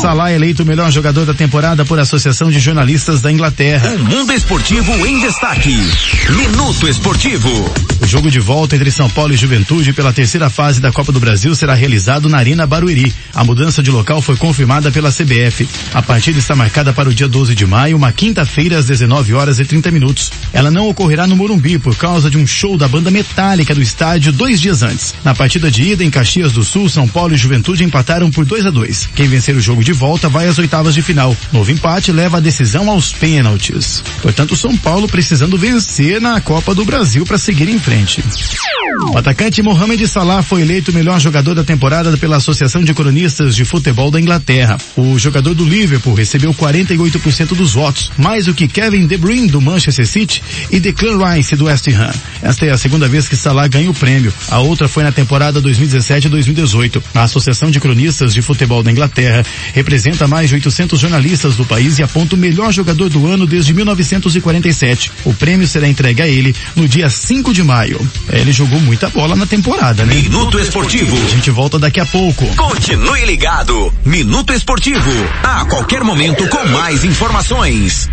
Salah 0.00 0.32
eleito 0.32 0.62
o 0.62 0.66
melhor 0.66 0.90
jogador 0.90 1.24
da 1.24 1.34
temporada 1.34 1.84
por 1.84 1.98
Associação 1.98 2.50
de 2.50 2.58
Jornalistas 2.58 3.20
da 3.20 3.30
Inglaterra. 3.30 3.94
O 3.94 3.98
mundo 4.04 4.32
esportivo 4.32 5.06
em 5.06 5.20
destaque. 5.20 5.76
Minuto 6.30 6.63
Esportivo. 6.64 7.50
O 8.00 8.06
jogo 8.06 8.30
de 8.30 8.40
volta 8.40 8.74
entre 8.74 8.90
São 8.90 9.08
Paulo 9.08 9.34
e 9.34 9.36
Juventude 9.36 9.92
pela 9.92 10.14
terceira 10.14 10.48
fase 10.48 10.80
da 10.80 10.90
Copa 10.90 11.12
do 11.12 11.20
Brasil 11.20 11.54
será 11.54 11.74
realizado 11.74 12.26
na 12.28 12.38
Arena 12.38 12.66
Barueri. 12.66 13.14
A 13.34 13.44
mudança 13.44 13.82
de 13.82 13.90
local 13.90 14.22
foi 14.22 14.36
confirmada 14.36 14.90
pela 14.90 15.12
CBF. 15.12 15.68
A 15.92 16.00
partida 16.02 16.38
está 16.38 16.56
marcada 16.56 16.92
para 16.92 17.08
o 17.08 17.14
dia 17.14 17.28
12 17.28 17.54
de 17.54 17.66
maio, 17.66 17.96
uma 17.96 18.12
quinta-feira 18.12 18.78
às 18.78 18.86
19 18.86 19.34
horas 19.34 19.58
e 19.58 19.64
30 19.64 19.90
minutos. 19.90 20.32
Ela 20.54 20.70
não 20.70 20.88
ocorrerá 20.88 21.26
no 21.26 21.36
Morumbi 21.36 21.78
por 21.78 21.96
causa 21.96 22.30
de 22.30 22.38
um 22.38 22.46
show 22.46 22.78
da 22.78 22.88
banda 22.88 23.10
metálica 23.10 23.74
do 23.74 23.82
estádio 23.82 24.32
dois 24.32 24.60
dias 24.60 24.82
antes. 24.82 25.14
Na 25.22 25.34
partida 25.34 25.70
de 25.70 25.82
ida 25.82 26.02
em 26.02 26.10
Caxias 26.10 26.52
do 26.52 26.64
Sul, 26.64 26.88
São 26.88 27.06
Paulo 27.06 27.34
e 27.34 27.38
Juventude 27.38 27.84
empataram 27.84 28.30
por 28.30 28.44
2 28.44 28.66
a 28.66 28.70
2. 28.70 29.10
Quem 29.14 29.28
vencer 29.28 29.54
o 29.54 29.60
jogo 29.60 29.84
de 29.84 29.92
volta 29.92 30.30
vai 30.30 30.48
às 30.48 30.58
oitavas 30.58 30.94
de 30.94 31.02
final. 31.02 31.36
Novo 31.52 31.70
empate 31.70 32.10
leva 32.10 32.38
a 32.38 32.40
decisão 32.40 32.90
aos 32.90 33.12
pênaltis. 33.12 34.02
Portanto, 34.22 34.56
São 34.56 34.76
Paulo 34.76 35.06
precisando 35.06 35.58
vencer 35.58 36.20
na 36.20 36.40
Copa 36.40 36.53
do 36.62 36.84
Brasil 36.84 37.26
para 37.26 37.36
seguir 37.36 37.68
em 37.68 37.78
frente. 37.78 38.22
O 39.12 39.18
atacante 39.18 39.60
Mohamed 39.60 40.06
Salah 40.06 40.42
foi 40.42 40.62
eleito 40.62 40.90
o 40.90 40.94
melhor 40.94 41.20
jogador 41.20 41.54
da 41.54 41.64
temporada 41.64 42.16
pela 42.16 42.36
Associação 42.36 42.82
de 42.82 42.94
Cronistas 42.94 43.56
de 43.56 43.64
Futebol 43.64 44.10
da 44.10 44.20
Inglaterra. 44.20 44.78
O 44.96 45.18
jogador 45.18 45.52
do 45.54 45.64
Liverpool 45.64 46.14
recebeu 46.14 46.54
48% 46.54 47.54
dos 47.54 47.72
votos, 47.72 48.10
mais 48.16 48.46
do 48.46 48.54
que 48.54 48.68
Kevin 48.68 49.06
De 49.06 49.16
Bruyne 49.16 49.48
do 49.48 49.60
Manchester 49.60 50.06
City 50.06 50.42
e 50.70 50.78
Declan 50.78 51.18
Rice 51.18 51.56
do 51.56 51.64
West 51.64 51.88
Ham. 51.88 52.12
Esta 52.40 52.66
é 52.66 52.70
a 52.70 52.78
segunda 52.78 53.08
vez 53.08 53.28
que 53.28 53.36
Salah 53.36 53.66
ganha 53.66 53.90
o 53.90 53.94
prêmio. 53.94 54.32
A 54.48 54.60
outra 54.60 54.88
foi 54.88 55.02
na 55.02 55.12
temporada 55.12 55.60
2017-2018. 55.60 57.02
A 57.14 57.22
Associação 57.22 57.70
de 57.70 57.80
Cronistas 57.80 58.32
de 58.32 58.42
Futebol 58.42 58.82
da 58.82 58.90
Inglaterra 58.90 59.44
representa 59.72 60.26
mais 60.28 60.48
de 60.48 60.54
800 60.54 60.98
jornalistas 60.98 61.56
do 61.56 61.64
país 61.64 61.98
e 61.98 62.02
aponta 62.02 62.36
o 62.36 62.38
melhor 62.38 62.72
jogador 62.72 63.08
do 63.08 63.26
ano 63.26 63.46
desde 63.46 63.74
1947. 63.74 65.10
O 65.24 65.34
prêmio 65.34 65.66
será 65.66 65.88
entregue 65.88 66.22
a 66.22 66.28
ele 66.28 66.43
no 66.74 66.88
dia 66.88 67.08
5 67.08 67.52
de 67.52 67.62
maio. 67.62 68.00
Ele 68.28 68.52
jogou 68.52 68.80
muita 68.80 69.08
bola 69.08 69.36
na 69.36 69.46
temporada, 69.46 70.04
né? 70.04 70.14
Minuto 70.14 70.58
Esportivo. 70.58 71.16
A 71.16 71.28
gente 71.28 71.50
volta 71.50 71.78
daqui 71.78 72.00
a 72.00 72.06
pouco. 72.06 72.44
Continue 72.56 73.24
ligado. 73.24 73.92
Minuto 74.04 74.52
Esportivo. 74.52 75.10
A 75.42 75.64
qualquer 75.66 76.02
momento 76.02 76.46
com 76.48 76.66
mais 76.68 77.04
informações. 77.04 78.08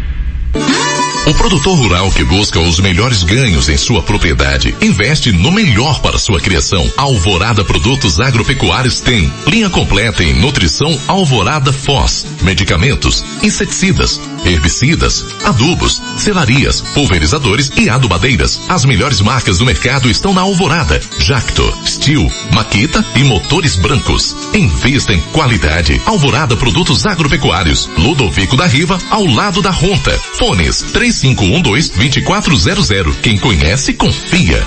Um 1.26 1.34
produtor 1.34 1.78
rural 1.78 2.12
que 2.12 2.24
busca 2.24 2.60
os 2.60 2.80
melhores 2.80 3.24
ganhos 3.24 3.70
em 3.70 3.78
sua 3.78 4.02
propriedade 4.02 4.76
investe 4.82 5.32
no 5.32 5.52
melhor 5.52 6.02
para 6.02 6.18
sua 6.18 6.40
criação. 6.42 6.92
Alvorada 6.98 7.64
Produtos 7.64 8.20
Agropecuários 8.20 9.00
tem 9.02 9.32
linha 9.48 9.70
completa 9.70 10.24
em 10.24 10.34
nutrição 10.34 11.00
Alvorada 11.08 11.72
Foz, 11.72 12.26
medicamentos, 12.42 13.24
inseticidas, 13.44 14.20
herbicidas, 14.46 15.26
adubos, 15.44 16.00
selarias, 16.18 16.82
pulverizadores 16.94 17.72
e 17.78 17.90
adubadeiras. 17.90 18.60
As 18.68 18.86
melhores 18.86 19.22
marcas 19.22 19.58
do 19.58 19.66
mercado 19.66 20.10
estão 20.10 20.34
na 20.34 20.42
Alvorada, 20.42 21.00
Jacto, 21.20 21.74
Steel, 21.86 22.30
Maquita 22.54 23.06
e 23.16 23.24
motores 23.24 23.76
brancos. 23.76 24.36
Invista 24.54 25.14
em 25.14 25.22
qualidade. 25.32 26.02
Alvorada 26.06 26.56
Produtos 26.56 27.06
Agropecuários, 27.06 27.90
Ludovico 27.98 28.58
da 28.58 28.68
Riva, 28.68 28.98
ao 29.10 29.26
lado 29.26 29.62
da 29.62 29.72
Ronta. 29.72 30.18
Fones 30.34 30.84
3512-2400. 30.94 33.16
Quem 33.22 33.38
conhece, 33.38 33.94
confia. 33.94 34.66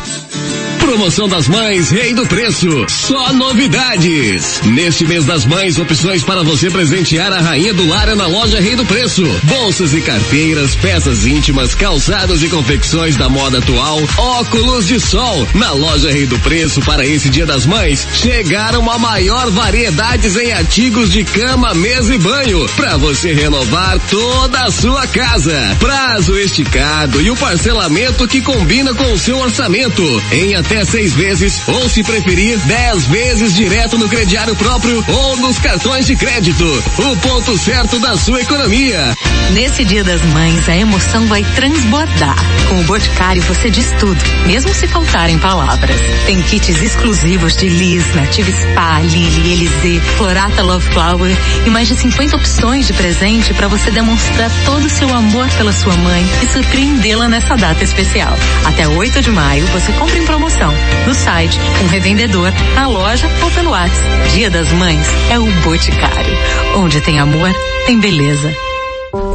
Promoção 0.84 1.26
das 1.26 1.48
Mães, 1.48 1.90
Rei 1.90 2.12
do 2.12 2.26
Preço. 2.26 2.68
Só 2.90 3.32
novidades. 3.32 4.60
Neste 4.66 5.06
mês 5.06 5.24
das 5.24 5.46
mães, 5.46 5.78
opções 5.78 6.22
para 6.22 6.42
você 6.42 6.70
presentear 6.70 7.32
a 7.32 7.40
rainha 7.40 7.72
do 7.72 7.86
lar 7.86 8.06
é 8.06 8.14
na 8.14 8.26
loja 8.26 8.60
Rei 8.60 8.76
do 8.76 8.84
Preço. 8.84 9.24
Bolsas 9.44 9.94
e 9.94 10.02
carteiras, 10.02 10.74
peças 10.74 11.26
íntimas, 11.26 11.74
calçados 11.74 12.42
e 12.42 12.48
confecções 12.48 13.16
da 13.16 13.30
moda 13.30 13.58
atual, 13.58 13.98
óculos 14.18 14.86
de 14.86 15.00
sol. 15.00 15.48
Na 15.54 15.72
loja 15.72 16.12
Rei 16.12 16.26
do 16.26 16.38
Preço, 16.40 16.82
para 16.82 17.04
esse 17.04 17.30
dia 17.30 17.46
das 17.46 17.64
mães, 17.64 18.06
chegaram 18.12 18.88
a 18.90 18.98
maior 18.98 19.50
variedades 19.50 20.36
em 20.36 20.52
artigos 20.52 21.10
de 21.10 21.24
cama, 21.24 21.72
mesa 21.72 22.14
e 22.14 22.18
banho. 22.18 22.68
Para 22.76 22.98
você 22.98 23.32
renovar 23.32 23.98
toda 24.10 24.60
a 24.60 24.70
sua 24.70 25.06
casa. 25.06 25.76
Prazo 25.80 26.36
esticado 26.36 27.22
e 27.22 27.30
o 27.30 27.36
parcelamento 27.36 28.28
que 28.28 28.42
combina 28.42 28.94
com 28.94 29.12
o 29.12 29.18
seu 29.18 29.38
orçamento. 29.38 30.02
Em 30.30 30.54
até 30.54 30.73
seis 30.82 31.12
vezes, 31.14 31.60
ou 31.68 31.88
se 31.90 32.02
preferir, 32.02 32.58
dez 32.60 33.06
vezes 33.06 33.54
direto 33.54 33.98
no 33.98 34.08
crediário 34.08 34.56
próprio 34.56 35.04
ou 35.06 35.36
nos 35.36 35.58
cartões 35.58 36.06
de 36.06 36.16
crédito. 36.16 36.64
O 36.98 37.16
ponto 37.18 37.58
certo 37.58 37.98
da 37.98 38.16
sua 38.16 38.40
economia. 38.40 39.14
Nesse 39.52 39.84
Dia 39.84 40.02
das 40.02 40.22
Mães, 40.22 40.68
a 40.68 40.74
emoção 40.74 41.26
vai 41.26 41.44
transbordar. 41.54 42.36
Com 42.68 42.80
o 42.80 42.84
Boticário 42.84 43.42
você 43.42 43.70
diz 43.70 43.92
tudo, 44.00 44.18
mesmo 44.46 44.72
se 44.72 44.88
faltarem 44.88 45.38
palavras. 45.38 46.00
Tem 46.24 46.40
kits 46.42 46.82
exclusivos 46.82 47.54
de 47.54 47.68
Liz, 47.68 48.14
Native 48.14 48.50
Spa, 48.50 49.00
Lily, 49.00 49.52
Elise, 49.52 50.00
Florata 50.16 50.62
Love 50.62 50.88
Flower 50.92 51.30
e 51.66 51.70
mais 51.70 51.88
de 51.88 51.94
50 51.94 52.36
opções 52.36 52.86
de 52.86 52.94
presente 52.94 53.52
para 53.52 53.68
você 53.68 53.90
demonstrar 53.90 54.50
todo 54.64 54.86
o 54.86 54.90
seu 54.90 55.14
amor 55.14 55.48
pela 55.50 55.72
sua 55.72 55.94
mãe 55.96 56.24
e 56.42 56.52
surpreendê-la 56.52 57.28
nessa 57.28 57.54
data 57.54 57.84
especial. 57.84 58.34
Até 58.64 58.88
8 58.88 59.20
de 59.20 59.30
maio 59.30 59.66
você 59.66 59.92
compra 59.92 60.18
em 60.18 60.24
promoção 60.24 60.63
no 61.06 61.14
site, 61.14 61.58
um 61.82 61.88
revendedor, 61.88 62.52
na 62.74 62.86
loja 62.86 63.28
ou 63.42 63.50
pelo 63.50 63.70
WhatsApp. 63.70 64.30
Dia 64.34 64.50
das 64.50 64.70
Mães 64.72 65.06
é 65.30 65.38
o 65.38 65.44
Boticário. 65.62 66.36
Onde 66.76 67.00
tem 67.00 67.18
amor, 67.18 67.52
tem 67.86 67.98
beleza. 67.98 68.54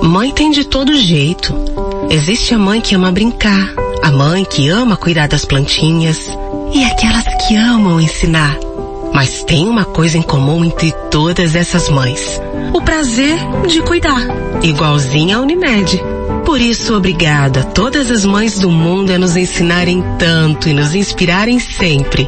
Mãe 0.02 0.32
tem 0.32 0.52
de 0.52 0.64
todo 0.64 0.96
jeito. 0.96 1.54
Existe 2.10 2.54
a 2.54 2.58
mãe 2.58 2.82
que 2.82 2.96
ama 2.96 3.12
brincar, 3.12 3.74
A 4.02 4.12
mãe 4.12 4.46
que 4.46 4.70
ama 4.70 4.96
cuidar 4.96 5.28
das 5.28 5.46
plantinhas 5.46 6.30
e 6.74 6.84
aquelas 6.84 7.26
que 7.46 7.56
amam 7.56 8.00
ensinar. 8.00 8.58
Mas 9.14 9.44
tem 9.44 9.68
uma 9.68 9.84
coisa 9.84 10.18
em 10.18 10.22
comum 10.22 10.64
entre 10.64 10.92
todas 11.12 11.54
essas 11.56 11.90
mães: 11.90 12.42
o 12.74 12.82
prazer 12.82 13.38
de 13.68 13.82
cuidar, 13.82 14.22
igualzinho 14.64 15.38
a 15.38 15.42
Unimed. 15.42 16.02
Por 16.50 16.62
isso, 16.62 16.96
obrigado 16.96 17.60
a 17.60 17.64
todas 17.64 18.10
as 18.10 18.26
mães 18.26 18.58
do 18.58 18.72
mundo 18.72 19.14
a 19.14 19.20
nos 19.20 19.36
ensinarem 19.36 20.04
tanto 20.18 20.68
e 20.68 20.74
nos 20.74 20.96
inspirarem 20.96 21.60
sempre. 21.60 22.28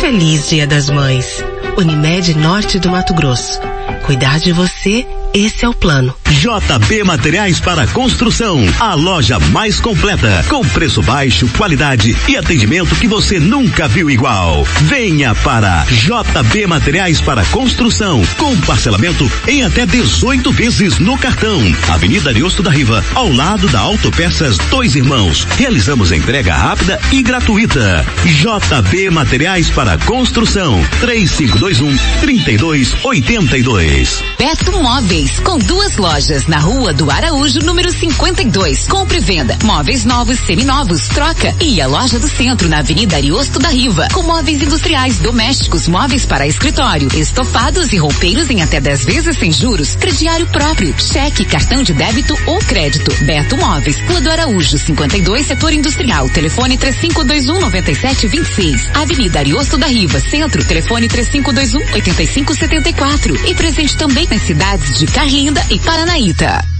Feliz 0.00 0.48
Dia 0.48 0.64
das 0.64 0.88
Mães. 0.88 1.44
Unimed 1.76 2.38
Norte 2.38 2.78
do 2.78 2.88
Mato 2.88 3.12
Grosso. 3.14 3.60
Cuidar 4.06 4.38
de 4.38 4.52
você, 4.52 5.04
esse 5.34 5.64
é 5.64 5.68
o 5.68 5.74
plano. 5.74 6.14
JB 6.30 7.04
Materiais 7.04 7.58
para 7.58 7.86
Construção, 7.86 8.62
a 8.78 8.94
loja 8.94 9.38
mais 9.38 9.80
completa, 9.80 10.44
com 10.48 10.60
preço 10.60 11.02
baixo, 11.02 11.48
qualidade 11.56 12.14
e 12.28 12.36
atendimento 12.36 12.94
que 12.96 13.08
você 13.08 13.40
nunca 13.40 13.88
viu 13.88 14.10
igual. 14.10 14.64
Venha 14.82 15.34
para 15.34 15.84
JB 15.84 16.66
Materiais 16.66 17.20
para 17.20 17.44
Construção, 17.46 18.22
com 18.36 18.56
parcelamento 18.60 19.30
em 19.46 19.64
até 19.64 19.86
18 19.86 20.52
vezes 20.52 20.98
no 20.98 21.16
cartão. 21.16 21.60
Avenida 21.88 22.30
Ariosto 22.30 22.62
da 22.62 22.70
Riva, 22.70 23.02
ao 23.14 23.32
lado 23.32 23.66
da 23.68 23.80
Autopeças 23.80 24.58
Dois 24.70 24.94
Irmãos. 24.94 25.46
Realizamos 25.56 26.12
entrega 26.12 26.54
rápida 26.54 27.00
e 27.10 27.22
gratuita. 27.22 28.04
JB 28.24 29.10
Materiais 29.10 29.70
para 29.70 29.96
Construção, 29.98 30.80
3521 31.00 31.96
3282. 32.20 34.22
Beto 34.38 34.82
Móveis, 34.82 35.40
com 35.40 35.58
duas 35.58 35.96
lojas 35.96 36.17
na 36.48 36.58
Rua 36.58 36.92
do 36.92 37.08
Araújo, 37.12 37.60
número 37.60 37.92
52. 37.92 38.88
Compre 38.88 39.18
e 39.18 39.20
venda. 39.20 39.56
Móveis 39.62 40.04
novos, 40.04 40.40
seminovos, 40.40 41.06
troca. 41.06 41.54
E 41.60 41.80
a 41.80 41.86
loja 41.86 42.18
do 42.18 42.26
centro 42.26 42.68
na 42.68 42.78
Avenida 42.78 43.14
Ariosto 43.14 43.60
da 43.60 43.68
Riva, 43.68 44.08
com 44.12 44.24
móveis 44.24 44.60
industriais, 44.60 45.18
domésticos, 45.18 45.86
móveis 45.86 46.26
para 46.26 46.44
escritório, 46.44 47.08
estofados 47.14 47.92
e 47.92 47.98
roupeiros 47.98 48.50
em 48.50 48.62
até 48.62 48.80
10 48.80 49.04
vezes 49.04 49.38
sem 49.38 49.52
juros, 49.52 49.94
crediário 49.94 50.48
próprio, 50.48 50.92
cheque, 50.98 51.44
cartão 51.44 51.84
de 51.84 51.92
débito 51.92 52.36
ou 52.46 52.58
crédito. 52.58 53.14
Beto 53.24 53.56
Móveis, 53.56 54.00
Rua 54.00 54.20
do 54.20 54.30
Araújo, 54.32 54.76
52, 54.76 55.46
setor 55.46 55.72
industrial. 55.72 56.28
Telefone 56.30 56.76
3521 56.76 57.60
9726. 57.60 58.90
Avenida 58.92 59.38
Ariosto 59.38 59.76
da 59.76 59.86
Riva, 59.86 60.18
centro. 60.18 60.64
Telefone 60.64 61.06
3521 61.06 61.94
8574. 61.94 63.46
E 63.46 63.54
presente 63.54 63.96
também 63.96 64.26
nas 64.26 64.42
cidades 64.42 64.98
de 64.98 65.06
Carlinda 65.06 65.64
e 65.70 65.78
Paranaíta. 66.08 66.77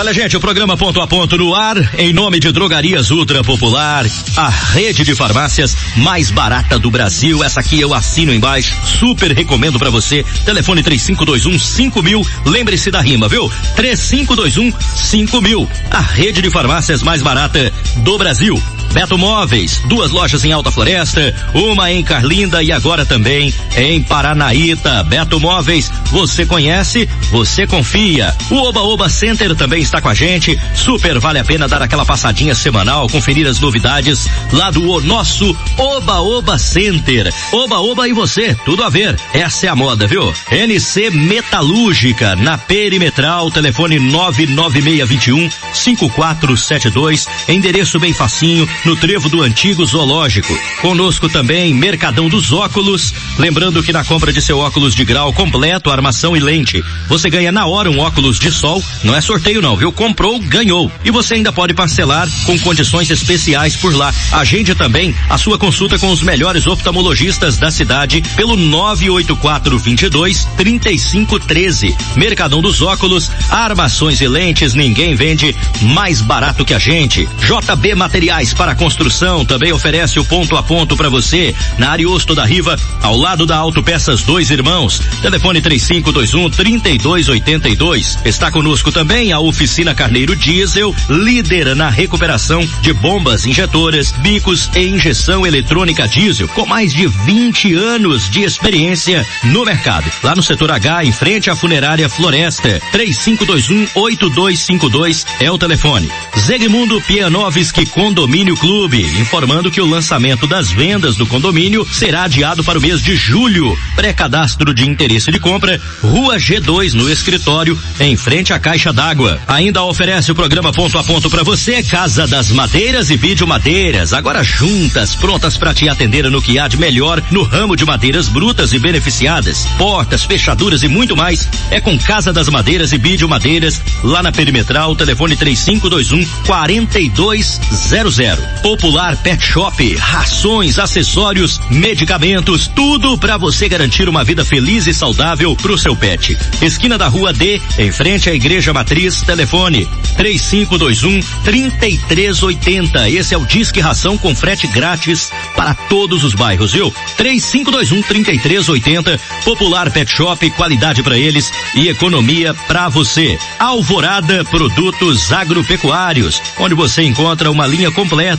Olha, 0.00 0.14
gente, 0.14 0.34
o 0.34 0.40
programa 0.40 0.78
Ponto 0.78 0.98
a 0.98 1.06
Ponto 1.06 1.36
no 1.36 1.54
ar, 1.54 1.76
em 1.98 2.10
nome 2.10 2.40
de 2.40 2.50
Drogarias 2.50 3.10
Ultra 3.10 3.44
Popular, 3.44 4.06
a 4.34 4.48
rede 4.48 5.04
de 5.04 5.14
farmácias 5.14 5.76
mais 5.94 6.30
barata 6.30 6.78
do 6.78 6.90
Brasil. 6.90 7.44
Essa 7.44 7.60
aqui 7.60 7.78
eu 7.78 7.92
assino 7.92 8.32
embaixo, 8.32 8.74
super 8.82 9.30
recomendo 9.30 9.78
para 9.78 9.90
você. 9.90 10.24
Telefone 10.46 10.82
3521 10.82 11.58
5000. 11.58 12.26
Lembre-se 12.46 12.90
da 12.90 13.02
rima, 13.02 13.28
viu? 13.28 13.52
3521 13.76 14.72
5000. 14.96 15.68
A 15.90 16.00
rede 16.00 16.40
de 16.40 16.48
farmácias 16.48 17.02
mais 17.02 17.20
barata 17.20 17.70
do 17.96 18.16
Brasil. 18.16 18.58
Beto 18.92 19.16
Móveis, 19.16 19.80
duas 19.86 20.10
lojas 20.10 20.44
em 20.44 20.52
Alta 20.52 20.70
Floresta, 20.70 21.34
uma 21.54 21.90
em 21.92 22.02
Carlinda 22.02 22.62
e 22.62 22.72
agora 22.72 23.06
também 23.06 23.54
em 23.76 24.02
Paranaíta. 24.02 25.02
Beto 25.04 25.38
Móveis, 25.38 25.90
você 26.10 26.44
conhece, 26.44 27.08
você 27.30 27.66
confia. 27.66 28.34
O 28.50 28.56
Oba 28.56 28.80
Oba 28.80 29.08
Center 29.08 29.54
também 29.54 29.80
está 29.80 30.00
com 30.00 30.08
a 30.08 30.14
gente. 30.14 30.58
Super 30.74 31.18
vale 31.18 31.38
a 31.38 31.44
pena 31.44 31.68
dar 31.68 31.82
aquela 31.82 32.04
passadinha 32.04 32.54
semanal, 32.54 33.08
conferir 33.08 33.46
as 33.46 33.60
novidades 33.60 34.28
lá 34.52 34.70
do 34.70 34.90
o 34.90 35.00
nosso 35.00 35.56
Oba 35.76 36.20
Oba 36.20 36.58
Center. 36.58 37.32
Oba 37.52 37.78
Oba 37.78 38.08
e 38.08 38.12
você, 38.12 38.56
tudo 38.64 38.82
a 38.82 38.88
ver. 38.88 39.18
Essa 39.32 39.66
é 39.66 39.68
a 39.68 39.76
moda, 39.76 40.06
viu? 40.06 40.34
NC 40.50 41.10
Metalúrgica, 41.10 42.34
na 42.34 42.58
Perimetral, 42.58 43.50
telefone 43.50 43.98
99621 43.98 45.48
5472, 45.72 47.28
endereço 47.48 48.00
bem 48.00 48.12
facinho 48.12 48.68
no 48.84 48.96
trevo 48.96 49.28
do 49.28 49.42
antigo 49.42 49.84
zoológico. 49.84 50.56
Conosco 50.80 51.28
também 51.28 51.74
Mercadão 51.74 52.28
dos 52.28 52.52
Óculos, 52.52 53.12
lembrando 53.38 53.82
que 53.82 53.92
na 53.92 54.04
compra 54.04 54.32
de 54.32 54.40
seu 54.40 54.58
óculos 54.58 54.94
de 54.94 55.04
grau 55.04 55.32
completo, 55.32 55.90
armação 55.90 56.36
e 56.36 56.40
lente, 56.40 56.82
você 57.08 57.28
ganha 57.28 57.52
na 57.52 57.66
hora 57.66 57.90
um 57.90 57.98
óculos 57.98 58.38
de 58.38 58.50
sol, 58.50 58.82
não 59.04 59.14
é 59.14 59.20
sorteio 59.20 59.60
não, 59.60 59.76
viu? 59.76 59.92
Comprou, 59.92 60.38
ganhou. 60.38 60.90
E 61.04 61.10
você 61.10 61.34
ainda 61.34 61.52
pode 61.52 61.74
parcelar 61.74 62.28
com 62.44 62.58
condições 62.58 63.10
especiais 63.10 63.76
por 63.76 63.94
lá. 63.94 64.12
Agende 64.32 64.74
também 64.74 65.14
a 65.28 65.36
sua 65.36 65.58
consulta 65.58 65.98
com 65.98 66.10
os 66.10 66.22
melhores 66.22 66.66
oftalmologistas 66.66 67.56
da 67.58 67.70
cidade 67.70 68.22
pelo 68.36 68.56
984 68.56 69.78
22 69.78 70.44
3513. 70.56 71.96
Mercadão 72.16 72.60
dos 72.60 72.80
Óculos, 72.82 73.30
armações 73.48 74.20
e 74.20 74.28
lentes, 74.28 74.74
ninguém 74.74 75.14
vende 75.14 75.54
mais 75.82 76.20
barato 76.20 76.64
que 76.64 76.74
a 76.74 76.78
gente. 76.78 77.28
JB 77.38 77.94
Materiais 77.94 78.54
para 78.54 78.69
construção 78.74 79.44
também 79.44 79.72
oferece 79.72 80.18
o 80.18 80.24
ponto 80.24 80.56
a 80.56 80.62
ponto 80.62 80.96
para 80.96 81.08
você 81.08 81.54
na 81.78 81.90
Ariosto 81.90 82.34
da 82.34 82.44
Riva, 82.44 82.78
ao 83.02 83.16
lado 83.16 83.46
da 83.46 83.56
Autopeças 83.56 84.22
Dois 84.22 84.50
Irmãos. 84.50 85.00
Telefone 85.22 85.60
3521 85.60 86.50
3282. 86.50 88.18
Está 88.24 88.50
conosco 88.50 88.92
também 88.92 89.32
a 89.32 89.40
Oficina 89.40 89.94
Carneiro 89.94 90.36
Diesel, 90.36 90.94
líder 91.08 91.74
na 91.74 91.88
recuperação 91.90 92.66
de 92.80 92.92
bombas 92.92 93.46
injetoras, 93.46 94.12
bicos 94.12 94.70
e 94.74 94.88
injeção 94.88 95.46
eletrônica 95.46 96.06
diesel, 96.08 96.48
com 96.48 96.66
mais 96.66 96.92
de 96.92 97.06
20 97.06 97.74
anos 97.74 98.28
de 98.30 98.42
experiência 98.42 99.26
no 99.44 99.64
mercado. 99.64 100.10
Lá 100.22 100.34
no 100.34 100.42
setor 100.42 100.70
H, 100.70 101.04
em 101.04 101.12
frente 101.12 101.50
à 101.50 101.56
funerária 101.56 102.08
Floresta, 102.08 102.80
3521 102.92 103.88
8252 103.94 105.26
é 105.40 105.50
o 105.50 105.58
telefone. 105.58 106.10
Zegmundo 106.38 107.00
Pianovski 107.00 107.86
Condomínio 107.86 108.49
Clube, 108.56 109.02
informando 109.20 109.70
que 109.70 109.80
o 109.80 109.86
lançamento 109.86 110.46
das 110.46 110.70
vendas 110.70 111.16
do 111.16 111.26
condomínio 111.26 111.86
será 111.90 112.24
adiado 112.24 112.64
para 112.64 112.78
o 112.78 112.82
mês 112.82 113.02
de 113.02 113.16
julho. 113.16 113.76
Pré-cadastro 113.94 114.72
de 114.72 114.88
interesse 114.88 115.30
de 115.30 115.38
compra, 115.38 115.80
Rua 116.02 116.36
G2 116.36 116.94
no 116.94 117.10
escritório, 117.10 117.78
em 117.98 118.16
frente 118.16 118.52
à 118.52 118.58
caixa 118.58 118.92
d'água. 118.92 119.40
Ainda 119.46 119.82
oferece 119.82 120.32
o 120.32 120.34
programa 120.34 120.72
ponto 120.72 120.98
a 120.98 121.04
ponto 121.04 121.28
para 121.30 121.42
você, 121.42 121.82
Casa 121.82 122.26
das 122.26 122.50
Madeiras 122.50 123.10
e 123.10 123.16
Vídeo 123.16 123.46
Madeiras, 123.46 124.12
agora 124.12 124.42
juntas, 124.42 125.14
prontas 125.14 125.56
para 125.56 125.74
te 125.74 125.88
atender 125.88 126.30
no 126.30 126.42
que 126.42 126.58
há 126.58 126.68
de 126.68 126.76
melhor 126.76 127.22
no 127.30 127.42
ramo 127.42 127.76
de 127.76 127.84
madeiras 127.84 128.28
brutas 128.28 128.72
e 128.72 128.78
beneficiadas, 128.78 129.66
portas, 129.78 130.24
fechaduras 130.24 130.82
e 130.82 130.88
muito 130.88 131.16
mais. 131.16 131.48
É 131.70 131.80
com 131.80 131.98
Casa 131.98 132.32
das 132.32 132.48
Madeiras 132.48 132.92
e 132.92 132.98
Vídeo 132.98 133.28
Madeiras, 133.28 133.80
lá 134.02 134.22
na 134.22 134.32
Perimetral, 134.32 134.96
telefone 134.96 135.36
3521 135.36 136.26
4200. 136.46 138.39
Popular 138.62 139.16
Pet 139.16 139.44
Shop, 139.44 139.96
rações, 139.96 140.78
acessórios, 140.78 141.60
medicamentos, 141.70 142.66
tudo 142.68 143.16
para 143.18 143.36
você 143.36 143.68
garantir 143.68 144.08
uma 144.08 144.22
vida 144.22 144.44
feliz 144.44 144.86
e 144.86 144.94
saudável 144.94 145.56
pro 145.56 145.78
seu 145.78 145.96
pet. 145.96 146.36
Esquina 146.60 146.98
da 146.98 147.08
Rua 147.08 147.32
D, 147.32 147.60
em 147.78 147.90
frente 147.90 148.28
à 148.28 148.34
Igreja 148.34 148.72
Matriz, 148.72 149.22
telefone 149.22 149.88
3521 150.16 151.20
3380. 151.44 153.10
Esse 153.10 153.34
é 153.34 153.38
o 153.38 153.46
Disque 153.46 153.80
Ração 153.80 154.18
com 154.18 154.34
frete 154.34 154.66
grátis 154.66 155.30
para 155.56 155.74
todos 155.74 156.22
os 156.22 156.34
bairros, 156.34 156.72
viu? 156.72 156.92
3521 157.16 158.02
3380. 158.02 159.20
Popular 159.44 159.90
Pet 159.90 160.10
Shop, 160.10 160.50
qualidade 160.50 161.02
para 161.02 161.18
eles 161.18 161.50
e 161.74 161.88
economia 161.88 162.54
para 162.66 162.88
você. 162.88 163.38
Alvorada 163.58 164.44
Produtos 164.44 165.32
Agropecuários, 165.32 166.42
onde 166.58 166.74
você 166.74 167.02
encontra 167.02 167.50
uma 167.50 167.66
linha 167.66 167.90
completa 167.90 168.29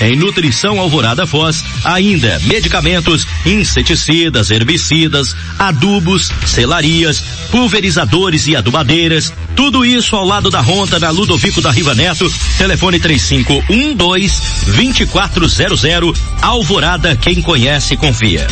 em 0.00 0.16
nutrição 0.16 0.80
Alvorada 0.80 1.26
Foz, 1.26 1.64
ainda 1.84 2.38
medicamentos, 2.40 3.26
inseticidas, 3.46 4.50
herbicidas, 4.50 5.34
adubos, 5.58 6.30
selarias, 6.46 7.22
pulverizadores 7.50 8.46
e 8.46 8.56
adubadeiras, 8.56 9.32
tudo 9.56 9.84
isso 9.84 10.16
ao 10.16 10.24
lado 10.24 10.50
da 10.50 10.60
Ronda 10.60 10.98
na 10.98 11.10
Ludovico 11.10 11.60
da 11.60 11.70
Riva 11.70 11.94
Neto, 11.94 12.30
telefone 12.58 12.98
3512 13.00 14.42
2400, 14.66 16.18
Alvorada, 16.42 17.16
quem 17.16 17.40
conhece 17.40 17.96
confia. 17.96 18.46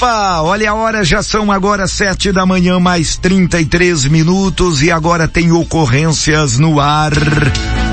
Opa, 0.00 0.40
olha 0.40 0.70
a 0.70 0.74
hora, 0.74 1.04
já 1.04 1.22
são 1.22 1.52
agora 1.52 1.86
sete 1.86 2.32
da 2.32 2.46
manhã, 2.46 2.80
mais 2.80 3.18
33 3.18 4.06
minutos 4.06 4.80
e 4.82 4.90
agora 4.90 5.28
tem 5.28 5.52
ocorrências 5.52 6.58
no 6.58 6.80
ar 6.80 7.12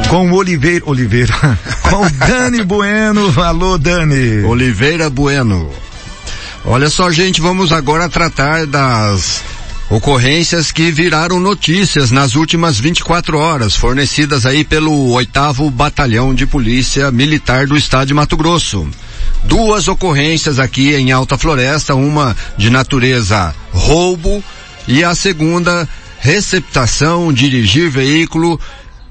com 0.07 0.31
Oliveira, 0.31 0.85
Oliveira, 0.87 1.33
com 1.83 2.09
Dani 2.25 2.63
Bueno. 2.63 3.33
Alô, 3.41 3.77
Dani. 3.77 4.41
Oliveira 4.45 5.09
Bueno. 5.09 5.69
Olha 6.63 6.89
só, 6.89 7.11
gente, 7.11 7.41
vamos 7.41 7.73
agora 7.73 8.07
tratar 8.07 8.65
das 8.65 9.43
ocorrências 9.89 10.71
que 10.71 10.89
viraram 10.91 11.41
notícias 11.41 12.09
nas 12.09 12.35
últimas 12.35 12.79
24 12.79 13.37
horas, 13.37 13.75
fornecidas 13.75 14.45
aí 14.45 14.63
pelo 14.63 15.09
oitavo 15.11 15.69
Batalhão 15.69 16.33
de 16.33 16.45
Polícia 16.45 17.11
Militar 17.11 17.67
do 17.67 17.75
Estado 17.75 18.07
de 18.07 18.13
Mato 18.13 18.37
Grosso. 18.37 18.87
Duas 19.43 19.87
ocorrências 19.87 20.59
aqui 20.59 20.93
em 20.95 21.11
Alta 21.11 21.37
Floresta, 21.37 21.95
uma 21.95 22.35
de 22.57 22.69
natureza 22.69 23.53
roubo 23.71 24.43
e 24.87 25.03
a 25.03 25.15
segunda 25.15 25.87
receptação, 26.19 27.31
dirigir 27.31 27.89
veículo 27.89 28.59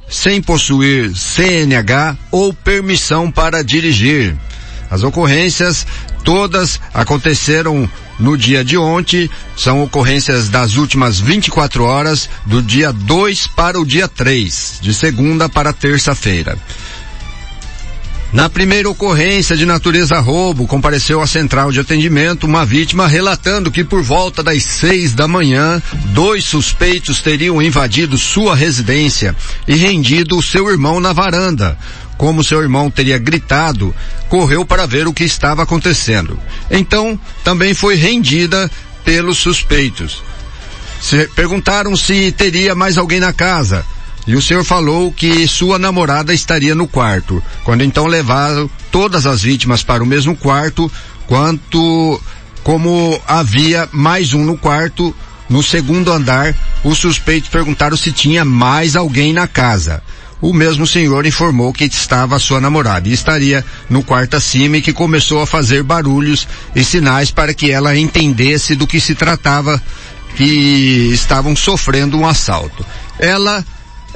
sem 0.08 0.40
possuir 0.40 1.14
CNH 1.16 2.16
ou 2.30 2.52
permissão 2.52 3.30
para 3.30 3.62
dirigir. 3.62 4.36
As 4.90 5.02
ocorrências 5.02 5.86
todas 6.22 6.80
aconteceram 6.94 7.88
no 8.18 8.36
dia 8.36 8.64
de 8.64 8.78
ontem, 8.78 9.28
são 9.56 9.82
ocorrências 9.82 10.48
das 10.48 10.76
últimas 10.76 11.20
24 11.20 11.84
horas, 11.84 12.28
do 12.46 12.62
dia 12.62 12.92
2 12.92 13.46
para 13.48 13.78
o 13.78 13.84
dia 13.84 14.08
3, 14.08 14.78
de 14.80 14.94
segunda 14.94 15.48
para 15.48 15.72
terça-feira. 15.72 16.58
Na 18.32 18.50
primeira 18.50 18.90
ocorrência 18.90 19.56
de 19.56 19.64
natureza 19.64 20.18
roubo, 20.18 20.66
compareceu 20.66 21.20
à 21.22 21.26
central 21.26 21.70
de 21.70 21.78
atendimento 21.78 22.44
uma 22.44 22.66
vítima 22.66 23.06
relatando 23.06 23.70
que 23.70 23.84
por 23.84 24.02
volta 24.02 24.42
das 24.42 24.64
seis 24.64 25.14
da 25.14 25.28
manhã, 25.28 25.80
dois 26.06 26.44
suspeitos 26.44 27.20
teriam 27.20 27.62
invadido 27.62 28.18
sua 28.18 28.54
residência 28.56 29.34
e 29.66 29.76
rendido 29.76 30.42
seu 30.42 30.68
irmão 30.68 30.98
na 30.98 31.12
varanda. 31.12 31.78
Como 32.18 32.42
seu 32.42 32.62
irmão 32.62 32.90
teria 32.90 33.18
gritado, 33.18 33.94
correu 34.28 34.64
para 34.64 34.86
ver 34.86 35.06
o 35.06 35.12
que 35.12 35.24
estava 35.24 35.62
acontecendo. 35.62 36.38
Então, 36.70 37.18
também 37.44 37.74
foi 37.74 37.94
rendida 37.94 38.70
pelos 39.04 39.38
suspeitos. 39.38 40.22
Se, 41.00 41.28
perguntaram 41.28 41.94
se 41.94 42.32
teria 42.32 42.74
mais 42.74 42.98
alguém 42.98 43.20
na 43.20 43.32
casa. 43.32 43.84
E 44.26 44.34
o 44.34 44.42
senhor 44.42 44.64
falou 44.64 45.12
que 45.12 45.46
sua 45.46 45.78
namorada 45.78 46.34
estaria 46.34 46.74
no 46.74 46.88
quarto. 46.88 47.42
Quando 47.62 47.84
então 47.84 48.06
levaram 48.06 48.68
todas 48.90 49.24
as 49.24 49.42
vítimas 49.42 49.82
para 49.84 50.02
o 50.02 50.06
mesmo 50.06 50.36
quarto, 50.36 50.90
quanto 51.26 52.20
como 52.64 53.20
havia 53.26 53.88
mais 53.92 54.34
um 54.34 54.44
no 54.44 54.58
quarto, 54.58 55.14
no 55.48 55.62
segundo 55.62 56.10
andar, 56.10 56.54
os 56.82 56.98
suspeitos 56.98 57.48
perguntaram 57.48 57.96
se 57.96 58.10
tinha 58.10 58.44
mais 58.44 58.96
alguém 58.96 59.32
na 59.32 59.46
casa. 59.46 60.02
O 60.40 60.52
mesmo 60.52 60.86
senhor 60.86 61.24
informou 61.24 61.72
que 61.72 61.84
estava 61.84 62.38
sua 62.38 62.60
namorada 62.60 63.08
e 63.08 63.12
estaria 63.12 63.64
no 63.88 64.02
quarto 64.02 64.36
acima 64.36 64.78
e 64.78 64.82
que 64.82 64.92
começou 64.92 65.40
a 65.40 65.46
fazer 65.46 65.82
barulhos 65.84 66.46
e 66.74 66.84
sinais 66.84 67.30
para 67.30 67.54
que 67.54 67.70
ela 67.70 67.96
entendesse 67.96 68.74
do 68.74 68.86
que 68.86 69.00
se 69.00 69.14
tratava, 69.14 69.80
que 70.36 71.10
estavam 71.12 71.54
sofrendo 71.56 72.18
um 72.18 72.26
assalto. 72.26 72.84
Ela 73.18 73.64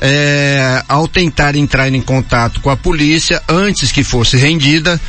é, 0.00 0.82
ao 0.88 1.06
tentar 1.06 1.54
entrar 1.54 1.92
em 1.92 2.00
contato 2.00 2.60
com 2.60 2.70
a 2.70 2.76
polícia 2.76 3.42
antes 3.48 3.92
que 3.92 4.02
fosse 4.02 4.36
rendida, 4.36 5.00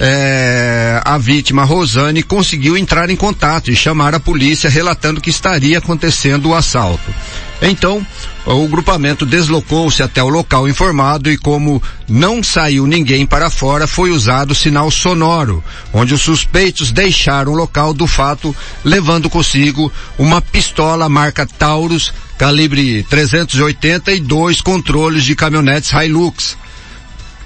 é, 0.00 1.00
a 1.04 1.16
vítima 1.16 1.64
Rosane 1.64 2.22
conseguiu 2.22 2.76
entrar 2.76 3.08
em 3.08 3.16
contato 3.16 3.70
e 3.70 3.76
chamar 3.76 4.14
a 4.14 4.20
polícia 4.20 4.68
relatando 4.68 5.20
que 5.20 5.30
estaria 5.30 5.78
acontecendo 5.78 6.48
o 6.48 6.54
assalto. 6.54 7.14
Então, 7.62 8.04
o 8.44 8.66
grupamento 8.66 9.24
deslocou-se 9.24 10.02
até 10.02 10.20
o 10.20 10.28
local 10.28 10.68
informado 10.68 11.30
e 11.30 11.38
como 11.38 11.80
não 12.08 12.42
saiu 12.42 12.88
ninguém 12.88 13.24
para 13.24 13.48
fora, 13.48 13.86
foi 13.86 14.10
usado 14.10 14.52
sinal 14.52 14.90
sonoro, 14.90 15.62
onde 15.92 16.12
os 16.12 16.22
suspeitos 16.22 16.90
deixaram 16.90 17.52
o 17.52 17.56
local 17.56 17.94
do 17.94 18.04
fato, 18.04 18.54
levando 18.84 19.30
consigo 19.30 19.92
uma 20.18 20.40
pistola 20.40 21.08
marca 21.08 21.46
Taurus, 21.46 22.12
calibre 22.36 23.04
380 23.04 24.12
e 24.12 24.18
dois 24.18 24.60
controles 24.60 25.22
de 25.22 25.36
caminhonetes 25.36 25.92
Hilux. 25.92 26.56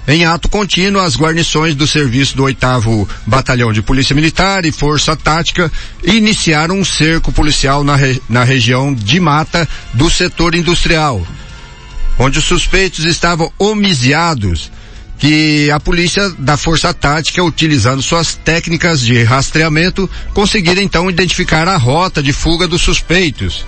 Em 0.07 0.23
ato 0.23 0.47
contínuo, 0.47 1.01
as 1.01 1.17
guarnições 1.17 1.75
do 1.75 1.85
serviço 1.85 2.37
do 2.37 2.43
8 2.43 2.65
Batalhão 3.25 3.73
de 3.73 3.81
Polícia 3.81 4.15
Militar 4.15 4.65
e 4.65 4.71
Força 4.71 5.17
Tática 5.17 5.69
iniciaram 6.01 6.79
um 6.79 6.85
cerco 6.85 7.29
policial 7.33 7.83
na, 7.83 7.97
re, 7.97 8.21
na 8.29 8.45
região 8.45 8.93
de 8.93 9.19
mata 9.19 9.67
do 9.93 10.09
setor 10.09 10.55
industrial, 10.55 11.27
onde 12.17 12.39
os 12.39 12.45
suspeitos 12.45 13.03
estavam 13.03 13.51
homiciados 13.59 14.71
que 15.19 15.69
a 15.71 15.79
polícia 15.79 16.29
da 16.39 16.55
Força 16.55 16.93
Tática, 16.93 17.43
utilizando 17.43 18.01
suas 18.01 18.33
técnicas 18.33 19.01
de 19.01 19.23
rastreamento, 19.23 20.09
conseguiram 20.33 20.81
então 20.81 21.09
identificar 21.09 21.67
a 21.67 21.75
rota 21.75 22.23
de 22.23 22.31
fuga 22.31 22.65
dos 22.65 22.81
suspeitos. 22.81 23.65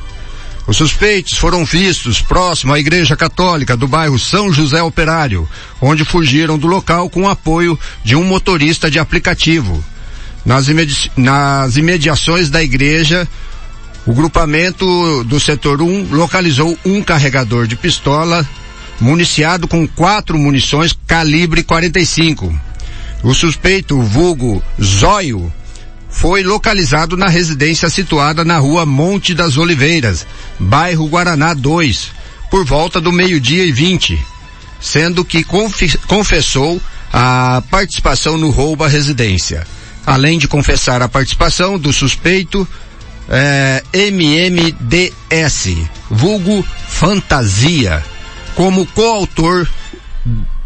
Os 0.69 0.77
suspeitos 0.77 1.35
foram 1.35 1.65
vistos 1.65 2.21
próximo 2.21 2.71
à 2.71 2.79
Igreja 2.79 3.17
Católica 3.17 3.75
do 3.75 3.87
bairro 3.87 4.19
São 4.19 4.53
José 4.53 4.79
Operário, 4.83 5.49
onde 5.81 6.05
fugiram 6.05 6.59
do 6.59 6.67
local 6.67 7.09
com 7.09 7.23
o 7.23 7.27
apoio 7.27 7.77
de 8.03 8.15
um 8.15 8.23
motorista 8.23 8.87
de 8.89 8.99
aplicativo. 8.99 9.83
Nas, 10.45 10.67
imedi 10.67 11.11
nas 11.17 11.75
imediações 11.75 12.51
da 12.51 12.61
igreja, 12.61 13.27
o 14.05 14.13
grupamento 14.13 15.23
do 15.23 15.39
setor 15.39 15.81
1 15.81 16.09
localizou 16.11 16.77
um 16.85 17.01
carregador 17.01 17.65
de 17.65 17.75
pistola 17.75 18.47
municiado 19.01 19.67
com 19.67 19.87
quatro 19.87 20.37
munições 20.37 20.95
calibre 21.07 21.63
45. 21.63 22.55
O 23.23 23.33
suspeito, 23.33 23.99
vulgo 24.03 24.63
Zóio, 24.79 25.51
foi 26.09 26.43
localizado 26.43 27.15
na 27.15 27.27
residência 27.27 27.89
situada 27.89 28.43
na 28.43 28.57
rua 28.57 28.85
Monte 28.85 29.33
das 29.33 29.57
Oliveiras, 29.57 30.25
bairro 30.59 31.07
Guaraná 31.07 31.53
2, 31.53 32.11
por 32.49 32.65
volta 32.65 32.99
do 32.99 33.11
meio-dia 33.11 33.63
e 33.63 33.71
20, 33.71 34.19
sendo 34.81 35.23
que 35.23 35.45
confessou 36.07 36.81
a 37.13 37.61
participação 37.69 38.37
no 38.37 38.49
roubo 38.49 38.83
à 38.83 38.87
residência. 38.87 39.65
Além 40.05 40.39
de 40.39 40.47
confessar 40.47 41.01
a 41.01 41.07
participação 41.07 41.77
do 41.77 41.93
suspeito, 41.93 42.67
é, 43.29 43.83
MMDS, 43.93 45.77
vulgo 46.09 46.65
Fantasia, 46.87 48.03
como 48.55 48.87
coautor 48.87 49.67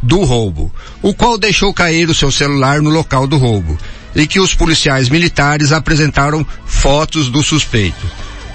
do 0.01 0.23
roubo, 0.23 0.73
o 1.01 1.13
qual 1.13 1.37
deixou 1.37 1.73
cair 1.73 2.09
o 2.09 2.15
seu 2.15 2.31
celular 2.31 2.81
no 2.81 2.89
local 2.89 3.27
do 3.27 3.37
roubo 3.37 3.77
e 4.15 4.27
que 4.27 4.39
os 4.39 4.53
policiais 4.53 5.09
militares 5.09 5.71
apresentaram 5.71 6.45
fotos 6.65 7.29
do 7.29 7.43
suspeito. 7.43 8.05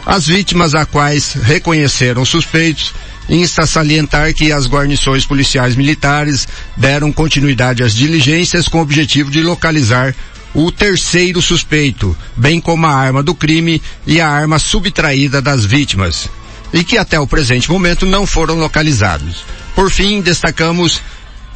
As 0.07 0.27
vítimas 0.27 0.75
a 0.75 0.87
quais 0.87 1.33
reconheceram 1.35 2.23
os 2.23 2.29
suspeitos 2.29 2.95
insta 3.29 3.63
a 3.63 3.67
salientar 3.67 4.33
que 4.33 4.51
as 4.51 4.67
guarnições 4.67 5.27
policiais 5.27 5.77
militares 5.77 6.49
deram 6.77 7.13
continuidade 7.13 7.83
às 7.83 7.95
diligências 7.95 8.69
com 8.69 8.79
o 8.79 8.83
objetivo 8.83 9.31
de 9.31 9.43
localizar 9.43 10.15
o 10.55 10.73
terceiro 10.73 11.43
suspeito, 11.43 12.17
bem 12.35 12.61
como 12.61 12.87
a 12.87 12.95
arma 12.95 13.23
do 13.23 13.35
crime 13.35 13.83
e 14.07 14.21
a 14.21 14.29
arma 14.29 14.59
subtraída 14.59 15.43
das 15.43 15.65
vítimas, 15.65 16.29
e 16.73 16.83
que 16.83 16.97
até 16.97 17.21
o 17.21 17.27
presente 17.27 17.71
momento 17.71 18.07
não 18.07 18.27
foram 18.27 18.59
localizados. 18.59 19.45
Por 19.75 19.91
fim, 19.91 20.21
destacamos 20.21 21.03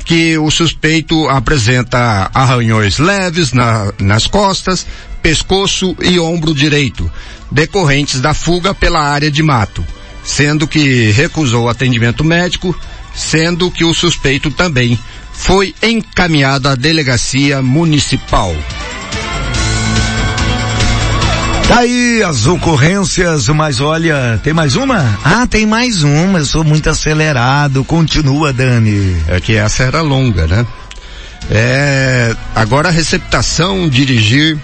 que 0.05 0.37
o 0.39 0.51
suspeito 0.51 1.29
apresenta 1.29 2.31
arranhões 2.35 2.99
leves 2.99 3.53
na, 3.53 3.93
nas 3.99 4.27
costas, 4.27 4.87
pescoço 5.23 5.97
e 6.03 6.19
ombro 6.19 6.55
direito, 6.55 7.11
decorrentes 7.51 8.21
da 8.21 8.35
fuga 8.35 8.75
pela 8.75 9.01
área 9.01 9.31
de 9.31 9.43
mato, 9.43 9.85
sendo 10.25 10.67
que 10.67 11.11
recusou 11.11 11.69
atendimento 11.69 12.25
médico, 12.25 12.77
sendo 13.15 13.71
que 13.71 13.85
o 13.85 13.95
suspeito 13.95 14.51
também 14.51 14.99
foi 15.33 15.75
encaminhado 15.83 16.69
à 16.69 16.75
delegacia 16.75 17.63
municipal. 17.63 18.55
Tá 21.69 21.81
aí 21.81 22.23
as 22.23 22.47
ocorrências, 22.47 23.49
mas 23.49 23.81
olha, 23.81 24.39
tem 24.43 24.53
mais 24.53 24.77
uma? 24.77 25.19
Ah, 25.25 25.47
tem 25.47 25.65
mais 25.65 26.03
uma, 26.03 26.41
eu 26.41 26.45
sou 26.45 26.65
muito 26.65 26.91
acelerado, 26.91 27.85
continua 27.85 28.53
Dani. 28.53 29.17
É 29.29 29.41
que 29.41 29.55
essa 29.57 29.85
era 29.85 30.03
longa, 30.03 30.47
né? 30.47 30.67
É, 31.51 32.35
agora 32.55 32.89
a 32.89 32.93
receptação, 32.93 33.89
dirigir 33.89 34.59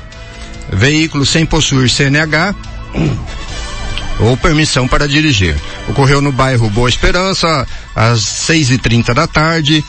veículo 0.71 1.25
sem 1.25 1.47
possuir 1.47 1.89
CNH 1.89 2.55
ou 4.21 4.37
permissão 4.37 4.87
para 4.87 5.09
dirigir. 5.09 5.57
Ocorreu 5.89 6.21
no 6.21 6.31
bairro 6.31 6.69
Boa 6.69 6.89
Esperança, 6.89 7.67
às 7.97 8.21
seis 8.21 8.71
e 8.71 8.77
trinta 8.77 9.15
da 9.15 9.27
tarde, 9.27 9.85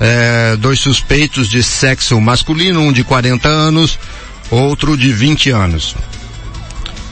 é, 0.00 0.56
dois 0.56 0.80
suspeitos 0.80 1.48
de 1.48 1.62
sexo 1.62 2.20
masculino, 2.20 2.80
um 2.80 2.92
de 2.92 3.04
40 3.04 3.48
anos, 3.48 3.98
outro 4.50 4.96
de 4.96 5.12
20 5.12 5.50
anos 5.50 5.94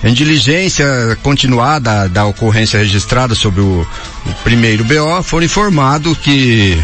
Em 0.02 0.14
diligência 0.14 0.86
continuada 1.22 2.08
da 2.08 2.24
ocorrência 2.24 2.78
registrada 2.78 3.34
sobre 3.34 3.60
o, 3.60 3.86
o 4.26 4.32
primeiro 4.42 4.82
BO, 4.84 5.22
foram 5.22 5.44
informados 5.44 6.16
que 6.18 6.82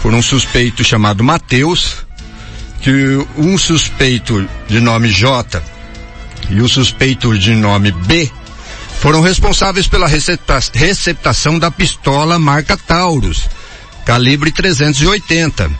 por 0.00 0.14
um 0.14 0.22
suspeito 0.22 0.82
chamado 0.82 1.22
Mateus, 1.22 2.06
que 2.80 2.90
um 3.36 3.58
suspeito 3.58 4.48
de 4.68 4.80
nome 4.80 5.08
J 5.08 5.62
e 6.48 6.60
o 6.60 6.68
suspeito 6.68 7.36
de 7.38 7.54
nome 7.54 7.90
B 7.92 8.30
foram 9.00 9.20
responsáveis 9.20 9.86
pela 9.86 10.06
recepta 10.06 10.58
receptação 10.72 11.58
da 11.58 11.70
pistola 11.70 12.38
marca 12.38 12.76
Taurus, 12.76 13.48
calibre 14.04 14.50
380. 14.50 15.70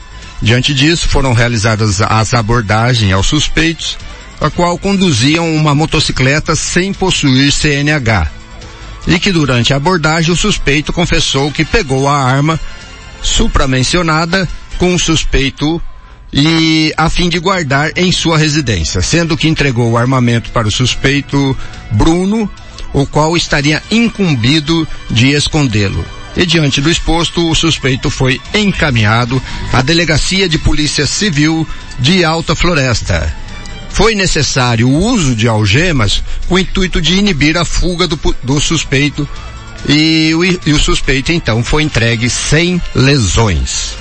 Diante 0.43 0.75
disso, 0.75 1.09
foram 1.09 1.33
realizadas 1.33 2.03
as 2.03 2.35
abordagens 2.35 3.13
aos 3.13 3.27
suspeitos, 3.27 3.97
a 4.41 4.51
qual 4.51 4.79
conduziam 4.79 5.55
uma 5.55 5.75
motocicleta 5.75 6.55
sem 6.55 6.93
possuir 6.93 7.53
CNH. 7.53 8.31
E 9.07 9.19
que 9.19 9.33
durante 9.33 9.73
a 9.73 9.77
abordagem 9.77 10.33
o 10.33 10.37
suspeito 10.37 10.93
confessou 10.93 11.51
que 11.53 11.65
pegou 11.65 12.09
a 12.09 12.17
arma 12.17 12.59
supramencionada 13.23 14.49
com 14.79 14.95
o 14.95 14.99
suspeito 14.99 15.81
e 16.33 16.93
a 16.97 17.09
fim 17.09 17.29
de 17.29 17.39
guardar 17.39 17.93
em 17.97 18.11
sua 18.13 18.37
residência, 18.37 19.01
sendo 19.01 19.37
que 19.37 19.49
entregou 19.49 19.91
o 19.91 19.97
armamento 19.97 20.51
para 20.51 20.69
o 20.69 20.73
suspeito 20.73 21.57
Bruno, 21.93 22.51
o 22.93 23.07
qual 23.07 23.37
estaria 23.37 23.83
incumbido 23.91 24.87
de 25.09 25.31
escondê-lo. 25.31 26.05
E 26.37 26.45
diante 26.45 26.83
do 26.83 26.91
exposto, 26.91 27.49
o 27.49 27.55
suspeito 27.55 28.11
foi 28.11 28.39
encaminhado 28.53 29.41
à 29.73 29.81
Delegacia 29.81 30.49
de 30.49 30.59
Polícia 30.59 31.07
Civil 31.07 31.67
de 31.99 32.25
Alta 32.25 32.55
Floresta. 32.55 33.46
Foi 33.97 34.15
necessário 34.15 34.91
o 34.91 34.95
uso 34.95 35.35
de 35.35 35.49
algemas 35.49 36.23
com 36.47 36.57
o 36.57 36.59
intuito 36.59 37.01
de 37.01 37.15
inibir 37.15 37.57
a 37.57 37.65
fuga 37.65 38.07
do, 38.07 38.21
do 38.43 38.61
suspeito 38.61 39.27
e 39.89 40.35
o, 40.35 40.45
e 40.45 40.73
o 40.75 40.79
suspeito 40.79 41.33
então 41.33 41.65
foi 41.65 41.83
entregue 41.83 42.29
sem 42.29 42.79
lesões. 42.95 43.95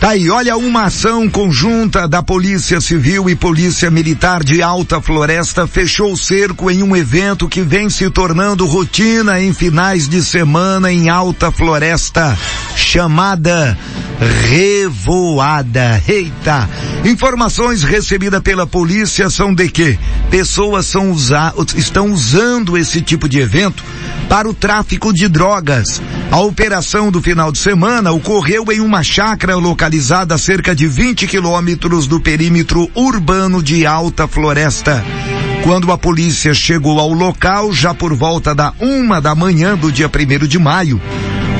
Tá 0.00 0.10
aí, 0.10 0.28
olha 0.28 0.54
uma 0.56 0.84
ação 0.84 1.30
conjunta 1.30 2.06
da 2.06 2.22
Polícia 2.22 2.78
Civil 2.78 3.30
e 3.30 3.34
Polícia 3.34 3.90
Militar 3.90 4.44
de 4.44 4.60
Alta 4.60 5.00
Floresta 5.00 5.66
fechou 5.66 6.12
o 6.12 6.16
cerco 6.16 6.70
em 6.70 6.82
um 6.82 6.94
evento 6.94 7.48
que 7.48 7.62
vem 7.62 7.88
se 7.88 8.10
tornando 8.10 8.66
rotina 8.66 9.40
em 9.40 9.54
finais 9.54 10.06
de 10.06 10.22
semana 10.22 10.92
em 10.92 11.08
Alta 11.08 11.50
Floresta, 11.50 12.36
chamada 12.76 13.78
Revoada. 14.50 16.02
Eita! 16.06 16.68
Informações 17.04 17.82
recebidas 17.82 18.42
pela 18.42 18.66
polícia 18.66 19.30
são 19.30 19.54
de 19.54 19.68
que 19.70 19.98
pessoas 20.30 20.84
são 20.86 21.12
usa 21.12 21.54
estão 21.76 22.12
usando 22.12 22.76
esse 22.76 23.00
tipo 23.00 23.28
de 23.28 23.38
evento 23.40 23.82
para 24.28 24.48
o 24.48 24.54
tráfico 24.54 25.12
de 25.12 25.28
drogas. 25.28 26.00
A 26.30 26.40
operação 26.40 27.10
do 27.10 27.20
final 27.20 27.52
de 27.52 27.58
semana 27.58 28.12
ocorreu 28.12 28.64
em 28.72 28.80
uma 28.80 29.02
chácara 29.02 29.54
localizada 29.56 29.93
a 29.96 30.38
cerca 30.38 30.74
de 30.74 30.88
20 30.88 31.28
quilômetros 31.28 32.08
do 32.08 32.18
perímetro 32.20 32.90
urbano 32.96 33.62
de 33.62 33.86
Alta 33.86 34.26
Floresta. 34.26 35.04
Quando 35.62 35.92
a 35.92 35.96
polícia 35.96 36.52
chegou 36.52 36.98
ao 36.98 37.12
local, 37.12 37.72
já 37.72 37.94
por 37.94 38.12
volta 38.12 38.52
da 38.54 38.72
uma 38.80 39.20
da 39.20 39.36
manhã 39.36 39.76
do 39.76 39.92
dia 39.92 40.08
primeiro 40.08 40.48
de 40.48 40.58
maio, 40.58 41.00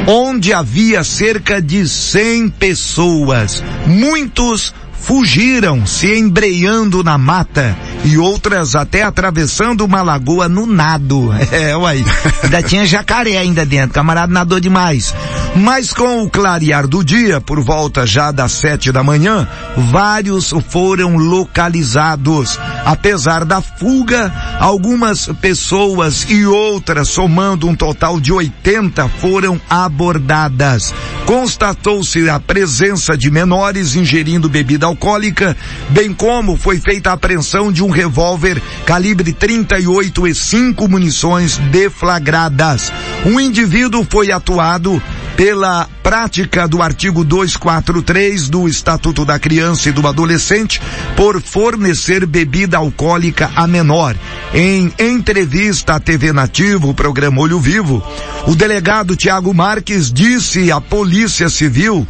onde 0.06 0.52
havia 0.52 1.04
cerca 1.04 1.62
de 1.62 1.88
100 1.88 2.48
pessoas, 2.50 3.62
muitos 3.86 4.74
fugiram 5.00 5.86
se 5.86 6.18
embreando 6.18 7.02
na 7.02 7.18
mata 7.18 7.76
e 8.04 8.18
outras 8.18 8.74
até 8.74 9.02
atravessando 9.02 9.84
uma 9.84 10.02
lagoa 10.02 10.48
no 10.48 10.66
nado. 10.66 11.32
É, 11.54 11.76
uai. 11.76 12.04
Ainda 12.42 12.62
tinha 12.62 12.86
jacaré 12.86 13.36
ainda 13.36 13.64
dentro, 13.64 13.94
camarada 13.94 14.32
nadou 14.32 14.58
demais. 14.58 15.14
Mas 15.54 15.92
com 15.92 16.22
o 16.22 16.30
clarear 16.30 16.88
do 16.88 17.04
dia, 17.04 17.40
por 17.40 17.60
volta 17.60 18.04
já 18.04 18.32
das 18.32 18.52
sete 18.52 18.90
da 18.90 19.04
manhã, 19.04 19.46
vários 19.92 20.52
foram 20.68 21.16
localizados. 21.16 22.58
Apesar 22.84 23.44
da 23.44 23.60
fuga, 23.60 24.32
algumas 24.58 25.26
pessoas 25.40 26.26
e 26.28 26.44
outras, 26.44 27.08
somando 27.08 27.68
um 27.68 27.74
total 27.74 28.18
de 28.18 28.32
80, 28.32 29.08
foram 29.20 29.60
abordadas. 29.70 30.92
Constatou-se 31.24 32.28
a 32.28 32.40
presença 32.40 33.16
de 33.16 33.30
menores 33.30 33.94
ingerindo 33.94 34.48
bebida 34.48 34.83
alcoólica, 34.84 35.56
bem 35.90 36.12
como 36.12 36.56
foi 36.56 36.78
feita 36.78 37.10
a 37.10 37.14
apreensão 37.14 37.72
de 37.72 37.82
um 37.82 37.90
revólver 37.90 38.60
calibre 38.84 39.32
38 39.32 40.26
e 40.26 40.34
cinco 40.34 40.88
munições 40.88 41.58
deflagradas. 41.70 42.92
Um 43.24 43.40
indivíduo 43.40 44.06
foi 44.08 44.30
atuado 44.30 45.02
pela 45.36 45.88
prática 46.02 46.68
do 46.68 46.82
artigo 46.82 47.24
243 47.24 48.48
do 48.48 48.68
Estatuto 48.68 49.24
da 49.24 49.38
Criança 49.38 49.88
e 49.88 49.92
do 49.92 50.06
Adolescente 50.06 50.80
por 51.16 51.40
fornecer 51.40 52.26
bebida 52.26 52.76
alcoólica 52.76 53.50
a 53.56 53.66
menor. 53.66 54.16
Em 54.52 54.92
entrevista 54.98 55.94
à 55.94 56.00
TV 56.00 56.32
Nativo, 56.32 56.90
o 56.90 56.94
programa 56.94 57.40
Olho 57.40 57.58
Vivo, 57.58 58.02
o 58.46 58.54
delegado 58.54 59.16
Tiago 59.16 59.52
Marques 59.52 60.12
disse 60.12 60.70
à 60.70 60.80
Polícia 60.80 61.48
Civil 61.48 62.06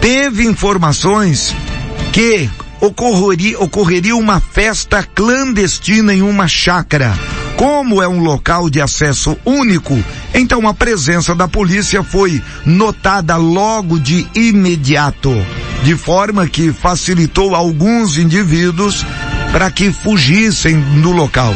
teve 0.00 0.44
informações 0.44 1.54
que 2.14 2.48
ocorreria, 2.80 3.58
ocorreria 3.58 4.14
uma 4.14 4.38
festa 4.38 5.02
clandestina 5.02 6.14
em 6.14 6.22
uma 6.22 6.46
chácara. 6.46 7.12
Como 7.56 8.00
é 8.00 8.06
um 8.06 8.20
local 8.20 8.70
de 8.70 8.80
acesso 8.80 9.36
único, 9.44 9.98
então 10.32 10.68
a 10.68 10.72
presença 10.72 11.34
da 11.34 11.48
polícia 11.48 12.04
foi 12.04 12.40
notada 12.64 13.36
logo 13.36 13.98
de 13.98 14.28
imediato, 14.32 15.32
de 15.82 15.96
forma 15.96 16.46
que 16.46 16.72
facilitou 16.72 17.52
alguns 17.52 18.16
indivíduos 18.16 19.04
para 19.50 19.68
que 19.68 19.90
fugissem 19.90 20.80
do 21.02 21.10
local. 21.10 21.52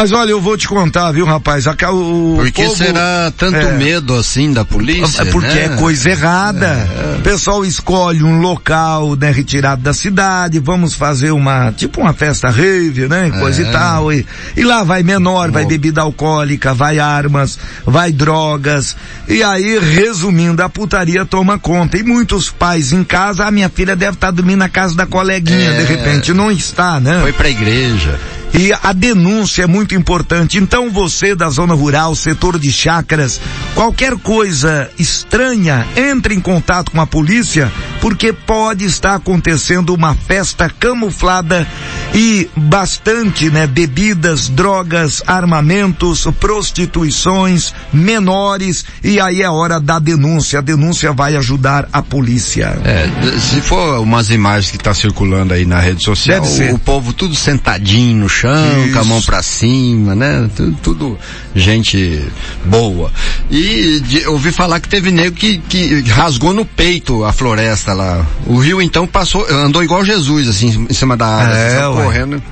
Mas 0.00 0.12
olha, 0.12 0.30
eu 0.30 0.40
vou 0.40 0.56
te 0.56 0.66
contar, 0.66 1.12
viu, 1.12 1.26
rapaz? 1.26 1.66
A, 1.66 1.72
o 1.92 2.36
Por 2.36 2.50
que 2.50 2.62
povo, 2.62 2.74
será 2.74 3.30
tanto 3.36 3.56
é, 3.58 3.72
medo 3.72 4.16
assim 4.16 4.50
da 4.50 4.64
polícia? 4.64 5.26
Porque 5.26 5.46
né? 5.46 5.64
é 5.66 5.68
coisa 5.76 6.08
errada. 6.08 6.68
É. 6.68 7.16
O 7.18 7.20
pessoal 7.20 7.66
escolhe 7.66 8.24
um 8.24 8.40
local, 8.40 9.14
né, 9.14 9.30
retirado 9.30 9.82
da 9.82 9.92
cidade, 9.92 10.58
vamos 10.58 10.94
fazer 10.94 11.32
uma, 11.32 11.70
tipo 11.72 12.00
uma 12.00 12.14
festa 12.14 12.48
rave, 12.48 13.08
né, 13.08 13.30
coisa 13.30 13.62
É. 13.62 13.68
e 13.68 13.70
tal, 13.70 14.10
e, 14.10 14.26
e 14.56 14.64
lá 14.64 14.82
vai 14.82 15.02
menor, 15.02 15.50
vai 15.50 15.66
bebida 15.66 16.00
alcoólica, 16.00 16.72
vai 16.72 16.98
armas, 16.98 17.58
vai 17.84 18.10
drogas, 18.10 18.96
e 19.28 19.42
aí, 19.42 19.78
resumindo, 19.78 20.62
a 20.62 20.70
putaria 20.70 21.26
toma 21.26 21.58
conta. 21.58 21.98
E 21.98 22.02
muitos 22.02 22.48
pais 22.48 22.90
em 22.90 23.04
casa, 23.04 23.44
a 23.44 23.50
minha 23.50 23.68
filha 23.68 23.94
deve 23.94 24.14
estar 24.14 24.30
dormindo 24.30 24.60
na 24.60 24.68
casa 24.70 24.94
da 24.96 25.04
coleguinha, 25.04 25.72
É. 25.72 25.80
de 25.82 25.84
repente, 25.84 26.32
não 26.32 26.50
está, 26.50 26.98
né? 26.98 27.18
Foi 27.20 27.34
pra 27.34 27.50
igreja. 27.50 28.18
E 28.52 28.72
a 28.82 28.92
denúncia 28.92 29.62
é 29.62 29.66
muito 29.66 29.94
importante. 29.94 30.58
Então 30.58 30.90
você 30.90 31.34
da 31.34 31.48
zona 31.48 31.74
rural, 31.74 32.14
setor 32.14 32.58
de 32.58 32.72
chácaras, 32.72 33.40
qualquer 33.74 34.16
coisa 34.16 34.90
estranha, 34.98 35.86
entre 35.96 36.34
em 36.34 36.40
contato 36.40 36.90
com 36.90 37.00
a 37.00 37.06
polícia, 37.06 37.70
porque 38.00 38.32
pode 38.32 38.84
estar 38.84 39.14
acontecendo 39.14 39.94
uma 39.94 40.14
festa 40.14 40.68
camuflada 40.68 41.66
e 42.14 42.50
bastante, 42.56 43.50
né, 43.50 43.66
bebidas, 43.66 44.48
drogas, 44.48 45.22
armamentos, 45.26 46.26
prostituições, 46.40 47.72
menores, 47.92 48.84
e 49.02 49.20
aí 49.20 49.42
é 49.42 49.48
hora 49.50 49.78
da 49.78 49.98
denúncia. 49.98 50.58
A 50.58 50.62
denúncia 50.62 51.12
vai 51.12 51.36
ajudar 51.36 51.88
a 51.92 52.02
polícia. 52.02 52.76
É, 52.84 53.08
se 53.38 53.60
for 53.60 54.00
umas 54.00 54.30
imagens 54.30 54.70
que 54.70 54.78
tá 54.78 54.92
circulando 54.92 55.54
aí 55.54 55.64
na 55.64 55.78
rede 55.78 56.02
social, 56.02 56.40
Deve 56.40 56.52
ser. 56.52 56.74
o 56.74 56.78
povo 56.78 57.12
tudo 57.12 57.34
sentadinho 57.34 58.18
no 58.18 58.28
chão, 58.28 58.39
Isso. 58.48 58.92
com 58.92 58.98
a 58.98 59.04
mão 59.04 59.22
pra 59.22 59.42
cima, 59.42 60.14
né? 60.14 60.48
Tudo, 60.56 60.76
tudo 60.82 61.18
gente 61.54 62.22
boa. 62.64 63.10
E 63.50 64.00
de, 64.00 64.22
eu 64.22 64.32
ouvi 64.32 64.52
falar 64.52 64.80
que 64.80 64.88
teve 64.88 65.10
nego 65.10 65.34
que, 65.36 65.58
que 65.68 66.00
rasgou 66.10 66.52
no 66.52 66.64
peito 66.64 67.24
a 67.24 67.32
floresta 67.32 67.92
lá. 67.92 68.24
O 68.46 68.58
rio 68.58 68.80
então 68.80 69.06
passou, 69.06 69.46
andou 69.50 69.82
igual 69.82 70.04
Jesus, 70.04 70.48
assim, 70.48 70.86
em 70.88 70.94
cima 70.94 71.16
da 71.16 71.26
área, 71.26 71.54
É, 71.54 71.80
só 71.80 71.94
ué. 71.94 72.02
correndo. 72.04 72.42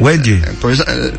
Wendy? 0.00 0.42
Pois 0.60 0.80
é. 0.80 1.12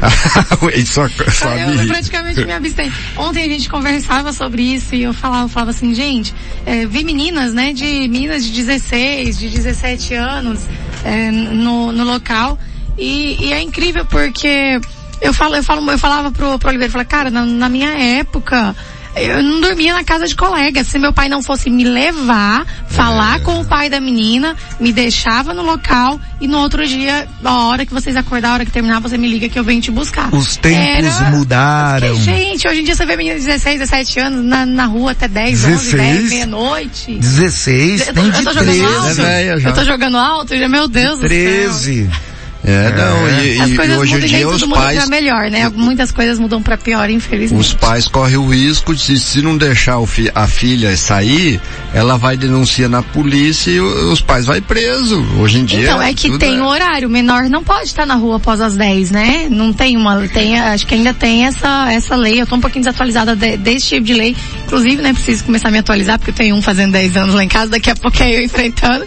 Só, 0.86 1.06
só 1.30 1.54
Eu 1.56 1.76
me- 1.76 1.86
praticamente 1.86 2.44
me 2.44 2.52
abstenho. 2.52 2.92
Ontem 3.16 3.44
a 3.44 3.48
gente 3.48 3.68
conversava 3.68 4.32
sobre 4.32 4.62
isso 4.62 4.94
e 4.94 5.02
eu 5.02 5.12
falava, 5.12 5.48
falava 5.48 5.70
assim, 5.72 5.94
gente, 5.94 6.34
é, 6.64 6.86
vi 6.86 7.04
meninas, 7.04 7.52
né, 7.52 7.72
de 7.72 7.84
meninas 8.08 8.44
de 8.44 8.50
16, 8.52 9.38
de 9.38 9.48
17 9.48 10.14
anos 10.14 10.60
é, 11.04 11.30
no, 11.30 11.92
no 11.92 12.04
local 12.04 12.58
e, 12.98 13.36
e 13.46 13.52
é 13.52 13.60
incrível 13.62 14.04
porque 14.06 14.80
eu 15.20 15.32
falo, 15.32 15.56
eu 15.56 15.62
falo, 15.62 15.90
eu 15.90 15.98
falava 15.98 16.30
pro, 16.30 16.58
pro 16.58 16.68
Oliveira, 16.68 16.88
eu 16.88 16.92
falava, 16.92 17.08
cara, 17.08 17.30
na, 17.30 17.44
na 17.44 17.68
minha 17.68 17.90
época 18.18 18.74
eu 19.16 19.42
não 19.42 19.60
dormia 19.60 19.92
na 19.92 20.04
casa 20.04 20.24
de 20.24 20.36
colega. 20.36 20.84
Se 20.84 20.96
meu 20.96 21.12
pai 21.12 21.28
não 21.28 21.42
fosse 21.42 21.68
me 21.68 21.82
levar, 21.82 22.64
falar 22.86 23.40
com 23.40 23.60
o 23.60 23.64
pai 23.64 23.90
da 23.90 23.98
menina, 24.00 24.56
me 24.78 24.92
deixava 24.92 25.52
no 25.52 25.62
local 25.62 26.18
e 26.40 26.46
no 26.46 26.58
outro 26.58 26.86
dia, 26.86 27.26
a 27.44 27.58
hora 27.66 27.84
que 27.84 27.92
vocês 27.92 28.14
acordar, 28.16 28.50
a 28.50 28.54
hora 28.54 28.64
que 28.64 28.70
terminar, 28.70 29.00
você 29.00 29.18
me 29.18 29.26
liga 29.28 29.48
que 29.48 29.58
eu 29.58 29.64
venho 29.64 29.80
te 29.82 29.90
buscar. 29.90 30.32
Os 30.32 30.56
tempos 30.56 31.16
Era- 31.20 31.30
mudaram. 31.30 32.06
Porque, 32.08 32.22
gente, 32.22 32.68
hoje 32.68 32.80
em 32.82 32.84
dia 32.84 32.94
você 32.94 33.04
vê 33.04 33.16
menina 33.16 33.36
de 33.38 33.44
16, 33.46 33.80
17 33.80 34.20
anos 34.20 34.44
na, 34.44 34.64
na 34.64 34.86
rua 34.86 35.10
até 35.10 35.26
10, 35.26 35.64
11, 35.64 35.66
10, 35.66 35.80
16? 35.96 36.30
meia-noite. 36.30 37.14
16, 37.18 38.00
Eu 38.00 38.06
tô- 38.06 38.12
tem 38.12 38.24
eu 38.26 38.30
de 38.30 38.44
tô 38.44 38.52
jogando 38.52 38.64
13. 38.64 38.84
alto? 38.84 39.22
É 39.22 39.58
já. 39.60 39.68
Eu 39.70 39.74
tô 39.74 39.84
jogando 39.84 40.16
alto, 40.18 40.56
já, 40.56 40.68
meu 40.68 40.86
Deus 40.86 41.18
do 41.18 41.28
céu. 41.28 41.28
13. 41.28 42.10
É, 42.62 42.92
não, 42.92 43.26
e, 43.42 43.58
As 43.60 43.70
e 43.70 43.74
coisas 43.76 43.98
hoje 43.98 44.14
em 44.16 44.20
dia 44.20 44.46
os 44.48 44.62
muda 44.64 44.80
pais, 44.80 44.98
pra 44.98 45.06
melhor, 45.06 45.50
né? 45.50 45.70
Muitas 45.74 46.10
coisas 46.12 46.38
mudam 46.38 46.62
pra 46.62 46.76
pior, 46.76 47.08
infelizmente. 47.08 47.58
os 47.60 47.72
pais 47.72 48.06
correm 48.06 48.36
o 48.36 48.46
risco 48.48 48.94
de 48.94 49.18
se 49.18 49.40
não 49.40 49.56
deixar 49.56 49.98
fi- 50.06 50.30
a 50.34 50.46
filha 50.46 50.94
sair, 50.96 51.58
ela 51.94 52.18
vai 52.18 52.36
denunciar 52.36 52.90
na 52.90 53.02
polícia 53.02 53.70
e 53.70 53.80
o- 53.80 54.12
os 54.12 54.20
pais 54.20 54.44
vai 54.44 54.60
preso. 54.60 55.24
Hoje 55.38 55.58
em 55.58 55.64
dia. 55.64 55.84
Então, 55.84 56.02
é 56.02 56.12
que 56.12 56.36
tem 56.38 56.60
o 56.60 56.66
horário, 56.66 57.08
o 57.08 57.10
menor 57.10 57.44
não 57.48 57.64
pode 57.64 57.86
estar 57.86 58.04
na 58.04 58.14
rua 58.14 58.36
após 58.36 58.60
as 58.60 58.76
10, 58.76 59.10
né? 59.10 59.48
Não 59.50 59.72
tem 59.72 59.96
uma, 59.96 60.28
tem, 60.28 60.58
acho 60.58 60.86
que 60.86 60.94
ainda 60.94 61.14
tem 61.14 61.46
essa, 61.46 61.90
essa 61.90 62.14
lei, 62.14 62.42
eu 62.42 62.46
tô 62.46 62.56
um 62.56 62.60
pouquinho 62.60 62.84
desatualizada 62.84 63.34
de, 63.34 63.56
desse 63.56 63.88
tipo 63.88 64.04
de 64.04 64.12
lei, 64.14 64.36
inclusive, 64.70 65.02
né, 65.02 65.12
preciso 65.12 65.44
começar 65.44 65.66
a 65.66 65.70
me 65.72 65.78
atualizar, 65.78 66.16
porque 66.16 66.30
eu 66.30 66.34
tenho 66.34 66.54
um 66.54 66.62
fazendo 66.62 66.92
10 66.92 67.16
anos 67.16 67.34
lá 67.34 67.42
em 67.42 67.48
casa, 67.48 67.72
daqui 67.72 67.90
a 67.90 67.96
pouco 67.96 68.22
é 68.22 68.36
eu 68.36 68.40
enfrentando. 68.44 69.04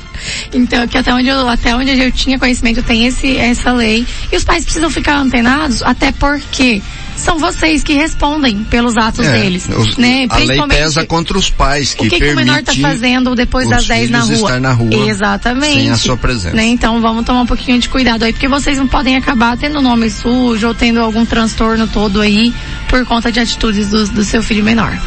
Então, 0.54 0.86
que 0.88 0.98
até 0.98 1.14
onde 1.14 1.30
eu, 1.30 1.48
até 1.48 1.74
onde 1.74 1.98
eu 1.98 2.12
tinha 2.12 2.38
conhecimento, 2.38 2.84
tem 2.84 3.06
esse, 3.06 3.38
essa 3.38 3.72
lei. 3.72 4.06
E 4.30 4.36
os 4.36 4.44
pais 4.44 4.66
precisam 4.66 4.90
ficar 4.90 5.16
antenados, 5.16 5.82
até 5.82 6.12
porque 6.12 6.82
são 7.16 7.38
vocês 7.40 7.84
que 7.84 7.94
respondem 7.94 8.64
pelos 8.64 8.98
atos 8.98 9.26
É, 9.26 9.32
deles, 9.40 9.68
os- 9.70 9.98
né? 9.98 10.26
A 10.30 10.38
lei 10.38 10.62
pesa 10.68 11.06
contra 11.06 11.38
os 11.38 11.50
pais 11.50 11.94
que 11.94 12.08
o 12.08 12.10
que, 12.10 12.18
que 12.20 12.32
o 12.32 12.36
menor 12.36 12.58
tá 12.58 12.72
permitem 12.74 12.82
fazendo 12.92 13.36
depois 13.36 13.68
das 13.70 13.82
os 13.84 13.88
10 13.88 14.10
na 14.10 14.22
rua? 14.22 14.34
estar 14.34 14.60
na 14.60 14.72
rua 14.74 15.10
Exatamente. 15.10 15.74
sem 15.74 15.90
a 15.92 15.98
sua 15.98 16.18
presença. 16.18 16.56
Né? 16.56 16.66
Então 16.66 17.02
vamos 17.02 17.26
tomar 17.26 17.42
um 17.42 17.46
pouquinho 17.46 17.80
de 17.80 17.88
cuidado 17.90 18.24
aí, 18.24 18.34
porque 18.34 18.48
vocês 18.48 18.78
não 18.78 18.88
podem 18.88 19.16
acabar 19.16 19.58
tendo 19.58 19.82
nome 19.82 20.10
sujo 20.10 20.68
ou 20.68 20.74
tendo 20.74 21.00
algum 21.00 21.26
transtorno 21.26 21.88
todo 21.88 22.20
aí 22.22 22.54
por 22.90 23.06
conta 23.06 23.32
de 23.32 23.40
atitudes 23.40 23.90
do, 23.90 24.06
do 24.08 24.24
seu 24.24 24.42
filho 24.44 24.64
menor. 24.64 24.98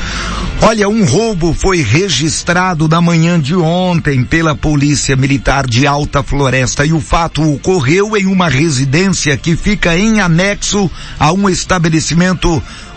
Olha, 0.62 0.88
um 0.88 1.04
roubo 1.04 1.52
foi 1.52 1.82
registrado 1.82 2.88
na 2.88 3.00
manhã 3.00 3.38
de 3.38 3.54
ontem 3.54 4.24
pela 4.24 4.54
Polícia 4.54 5.14
Militar 5.14 5.66
de 5.66 5.86
Alta 5.86 6.22
Floresta 6.22 6.84
e 6.86 6.92
o 6.94 7.00
fato 7.00 7.42
ocorreu 7.54 8.16
em 8.16 8.26
uma 8.26 8.48
residência 8.48 9.36
que 9.36 9.54
fica 9.54 9.96
em 9.98 10.20
anexo 10.20 10.90
a 11.20 11.30
um 11.32 11.48
estabelecimento 11.48 11.95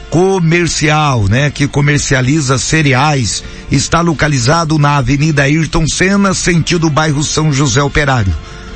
comercial, 0.09 1.27
né, 1.27 1.49
que 1.49 1.67
comercializa 1.67 2.57
cereais. 2.57 3.43
Está 3.71 4.01
localizado 4.01 4.77
na 4.77 4.97
Avenida 4.97 5.43
Ayrton 5.43 5.85
Senna, 5.87 6.33
sentido 6.33 6.89
bairro 6.89 7.23
São 7.23 7.53
José 7.53 7.81
Operário. 7.81 8.33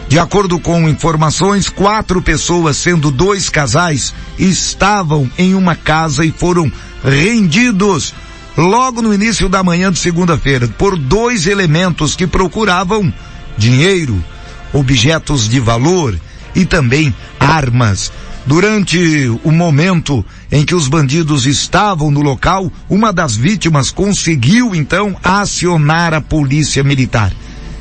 De 0.08 0.20
acordo 0.20 0.60
com 0.60 0.88
informações, 0.88 1.70
quatro 1.70 2.22
pessoas, 2.22 2.78
sendo 2.78 3.10
dois 3.10 3.50
casais, 3.50 4.14
estavam 4.38 5.30
em 5.38 5.56
uma 5.56 5.76
casa 5.76 6.24
e 6.24 6.32
foram 6.32 6.72
rendidos 7.04 8.14
logo 8.56 9.02
no 9.02 9.14
início 9.14 9.50
da 9.50 9.64
manhã 9.64 9.92
de 9.92 9.98
segunda-feira 9.98 10.68
por 10.78 10.98
dois 10.98 11.48
elementos 11.48 12.16
que 12.16 12.28
procuravam 12.28 13.12
dinheiro, 13.58 14.24
objetos 14.72 15.50
de 15.50 15.60
valor 15.60 16.16
e 16.54 16.66
também 16.66 17.14
armas. 17.40 18.12
Durante 18.46 19.28
o 19.44 19.52
momento 19.52 20.24
em 20.52 20.66
que 20.66 20.76
os 20.76 20.90
bandidos 20.90 21.46
estavam 21.46 22.12
no 22.12 22.22
local, 22.22 22.72
uma 22.90 23.14
das 23.14 23.36
vítimas 23.36 23.90
conseguiu 23.90 24.76
então 24.76 25.16
acionar 25.24 26.14
a 26.14 26.20
polícia 26.20 26.84
militar. 26.84 27.32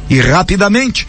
E 0.09 0.21
rapidamente, 0.21 1.07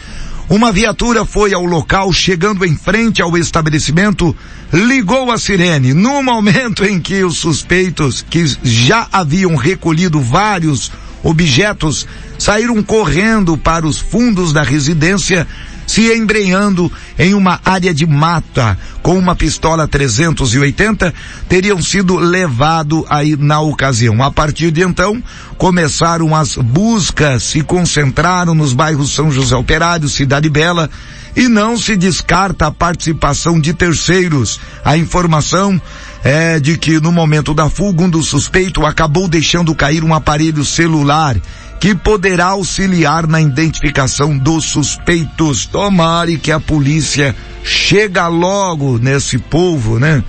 uma 0.48 0.72
viatura 0.72 1.24
foi 1.24 1.54
ao 1.54 1.64
local, 1.64 2.12
chegando 2.12 2.64
em 2.64 2.76
frente 2.76 3.22
ao 3.22 3.36
estabelecimento, 3.38 4.34
ligou 4.72 5.30
a 5.30 5.38
sirene. 5.38 5.94
No 5.94 6.22
momento 6.22 6.84
em 6.84 7.00
que 7.00 7.22
os 7.22 7.38
suspeitos, 7.38 8.24
que 8.28 8.44
já 8.62 9.06
haviam 9.12 9.54
recolhido 9.54 10.20
vários 10.20 10.90
objetos, 11.22 12.06
saíram 12.38 12.82
correndo 12.82 13.56
para 13.56 13.86
os 13.86 13.98
fundos 13.98 14.52
da 14.52 14.62
residência, 14.62 15.46
se 15.86 16.12
embrenhando 16.12 16.90
em 17.18 17.34
uma 17.34 17.60
área 17.64 17.92
de 17.92 18.06
mata 18.06 18.78
com 19.02 19.18
uma 19.18 19.36
pistola 19.36 19.86
380, 19.86 21.12
teriam 21.48 21.80
sido 21.82 22.16
levado 22.16 23.04
aí 23.08 23.36
na 23.36 23.60
ocasião. 23.60 24.22
A 24.22 24.30
partir 24.30 24.70
de 24.70 24.82
então, 24.82 25.22
começaram 25.58 26.34
as 26.34 26.56
buscas, 26.56 27.42
se 27.42 27.62
concentraram 27.62 28.54
nos 28.54 28.72
bairros 28.72 29.14
São 29.14 29.30
José 29.30 29.54
Operário, 29.56 30.08
Cidade 30.08 30.48
Bela, 30.48 30.90
e 31.36 31.48
não 31.48 31.76
se 31.76 31.96
descarta 31.96 32.66
a 32.66 32.70
participação 32.70 33.60
de 33.60 33.74
terceiros. 33.74 34.60
A 34.84 34.96
informação 34.96 35.80
é 36.24 36.58
de 36.58 36.78
que 36.78 36.98
no 36.98 37.12
momento 37.12 37.52
da 37.52 37.68
fuga, 37.68 38.02
um 38.02 38.08
dos 38.08 38.28
suspeitos 38.28 38.82
acabou 38.82 39.28
deixando 39.28 39.74
cair 39.74 40.02
um 40.02 40.14
aparelho 40.14 40.64
celular 40.64 41.36
que 41.78 41.94
poderá 41.94 42.46
auxiliar 42.46 43.26
na 43.26 43.42
identificação 43.42 44.38
dos 44.38 44.64
suspeitos. 44.64 45.66
Tomare 45.66 46.38
que 46.38 46.50
a 46.50 46.58
polícia 46.58 47.36
chega 47.62 48.26
logo 48.26 48.98
nesse 48.98 49.36
povo, 49.36 49.98
né? 49.98 50.24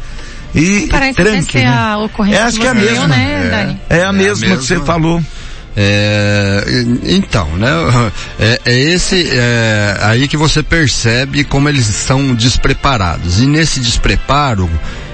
E 0.53 0.87
Parece 0.87 1.13
tranque, 1.15 1.51
ser 1.53 1.63
né? 1.63 1.67
a 1.67 1.97
ocorrência 1.97 2.39
É, 2.39 2.43
acho 2.43 2.59
que 2.59 2.67
é 2.67 2.69
a 2.69 2.73
mesma. 2.73 2.91
viu, 2.91 3.07
né, 3.07 3.49
Dani? 3.49 3.81
É 3.89 4.03
a 4.03 4.11
mesma 4.11 4.57
que 4.57 4.63
você 4.63 4.79
falou. 4.81 5.23
É, 5.77 6.63
então, 7.03 7.47
né? 7.57 7.69
É, 8.37 8.61
é 8.65 8.79
esse 8.79 9.29
é, 9.31 9.97
aí 10.01 10.27
que 10.27 10.35
você 10.35 10.61
percebe 10.61 11.45
como 11.45 11.69
eles 11.69 11.87
estão 11.87 12.33
despreparados. 12.33 13.41
E 13.41 13.45
nesse 13.45 13.79
despreparo, 13.79 14.69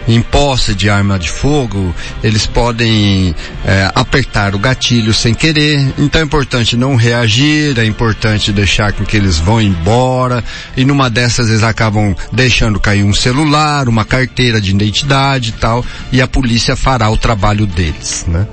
em 0.07 0.21
posse 0.21 0.73
de 0.73 0.89
arma 0.89 1.17
de 1.19 1.29
fogo, 1.29 1.93
eles 2.23 2.45
podem 2.45 3.35
é, 3.65 3.91
apertar 3.93 4.55
o 4.55 4.59
gatilho 4.59 5.13
sem 5.13 5.33
querer. 5.33 5.93
Então 5.97 6.21
é 6.21 6.23
importante 6.23 6.75
não 6.75 6.95
reagir, 6.95 7.77
é 7.77 7.85
importante 7.85 8.51
deixar 8.51 8.93
com 8.93 9.05
que 9.05 9.17
eles 9.17 9.37
vão 9.37 9.61
embora. 9.61 10.43
E 10.75 10.83
numa 10.85 11.09
dessas 11.09 11.49
eles 11.49 11.63
acabam 11.63 12.15
deixando 12.31 12.79
cair 12.79 13.03
um 13.03 13.13
celular, 13.13 13.87
uma 13.87 14.05
carteira 14.05 14.59
de 14.59 14.71
identidade 14.71 15.49
e 15.49 15.53
tal. 15.53 15.85
E 16.11 16.21
a 16.21 16.27
polícia 16.27 16.75
fará 16.75 17.09
o 17.09 17.17
trabalho 17.17 17.65
deles, 17.65 18.25
né? 18.27 18.47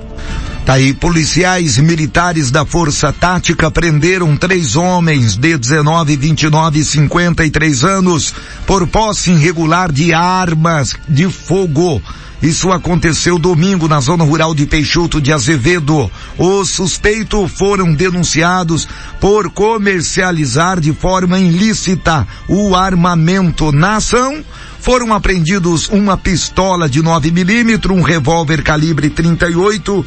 Tá 0.69 0.75
aí, 0.75 0.93
policiais 0.93 1.79
militares 1.79 2.51
da 2.51 2.63
Força 2.63 3.11
Tática 3.11 3.71
prenderam 3.71 4.37
três 4.37 4.75
homens 4.75 5.35
de 5.35 5.57
19, 5.57 6.15
29 6.15 6.79
e 6.79 6.85
53 6.85 7.83
anos 7.83 8.35
por 8.67 8.85
posse 8.85 9.31
irregular 9.31 9.91
de 9.91 10.13
armas 10.13 10.93
de 11.07 11.27
fogo. 11.27 11.99
Isso 12.39 12.71
aconteceu 12.71 13.39
domingo 13.39 13.87
na 13.87 13.99
zona 13.99 14.23
rural 14.23 14.53
de 14.53 14.67
Peixoto 14.67 15.19
de 15.19 15.33
Azevedo. 15.33 16.09
Os 16.37 16.69
suspeitos 16.69 17.51
foram 17.51 17.91
denunciados 17.91 18.87
por 19.19 19.49
comercializar 19.49 20.79
de 20.79 20.93
forma 20.93 21.39
ilícita 21.39 22.27
o 22.47 22.75
armamento 22.75 23.71
na 23.71 23.95
ação. 23.95 24.45
Foram 24.79 25.13
apreendidos 25.13 25.89
uma 25.89 26.15
pistola 26.15 26.87
de 26.87 27.01
9 27.01 27.31
milímetros, 27.31 27.97
um 27.97 28.01
revólver 28.01 28.61
calibre 28.63 29.09
38 29.09 30.05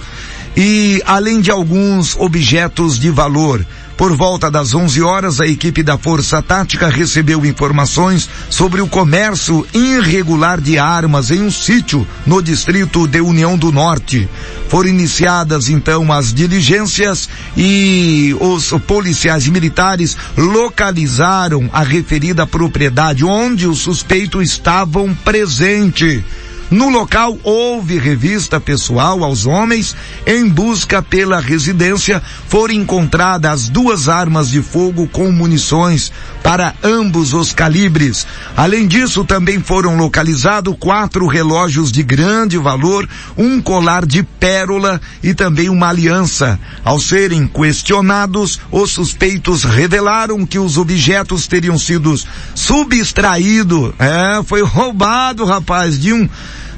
e 0.57 1.03
além 1.07 1.41
de 1.41 1.51
alguns 1.51 2.17
objetos 2.17 2.99
de 2.99 3.11
valor. 3.11 3.65
Por 3.97 4.17
volta 4.17 4.51
das 4.51 4.75
11 4.75 5.01
horas, 5.03 5.41
a 5.41 5.47
equipe 5.47 5.83
da 5.83 5.97
Força 5.97 6.43
Tática 6.43 6.89
recebeu 6.89 7.47
informações 7.47 8.29
sobre 8.51 8.81
o 8.81 8.89
comércio 8.89 9.67
irregular 9.73 10.61
de 10.61 10.77
armas 10.77 11.31
em 11.31 11.43
um 11.43 11.51
sítio 11.51 12.07
no 12.27 12.43
distrito 12.43 13.07
de 13.07 13.21
União 13.21 13.57
do 13.57 13.71
Norte. 13.71 14.29
Foram 14.69 14.89
iniciadas 14.89 15.69
então 15.69 16.11
as 16.11 16.35
diligências 16.35 17.29
e 17.57 18.35
os 18.41 18.71
policiais 18.87 19.47
militares 19.47 20.17
localizaram 20.37 21.71
a 21.73 21.83
referida 21.83 22.47
propriedade 22.47 23.25
onde 23.25 23.69
os 23.69 23.79
suspeitos 23.79 24.43
estavam 24.43 25.15
presentes. 25.15 26.23
No 26.73 26.89
local 26.89 27.39
houve 27.43 27.99
revista 27.99 28.59
pessoal 28.59 29.23
aos 29.23 29.45
homens. 29.45 29.95
Em 30.27 30.49
busca 30.49 31.03
pela 31.03 31.39
residência 31.39 32.23
foram 32.49 32.73
encontradas 32.73 33.69
duas 33.69 34.09
armas 34.09 34.49
de 34.49 34.63
fogo 34.63 35.07
com 35.07 35.31
munições 35.31 36.11
para 36.43 36.75
ambos 36.83 37.35
os 37.35 37.53
calibres. 37.53 38.27
Além 38.57 38.87
disso, 38.87 39.23
também 39.23 39.61
foram 39.61 39.99
localizados 39.99 40.75
quatro 40.81 41.27
relógios 41.27 41.93
de 41.93 42.03
grande 42.03 42.57
valor, 42.57 43.07
um 43.37 43.61
colar 43.61 44.07
de 44.07 44.23
pérola 44.23 44.99
e 45.23 45.35
também 45.35 45.69
uma 45.69 45.91
aliança. 45.91 46.59
Ao 46.83 46.99
serem 46.99 47.47
questionados, 47.47 48.59
os 48.71 48.93
suspeitos 48.93 49.63
revelaram 49.63 50.47
que 50.47 50.59
os 50.59 50.79
objetos 50.79 51.47
teriam 51.47 51.79
sido 51.79 52.19
subtraídos. 52.55 53.93
É, 53.99 54.43
foi 54.43 54.63
roubado, 54.65 55.45
rapaz, 55.45 56.01
de 56.01 56.15
um 56.15 56.27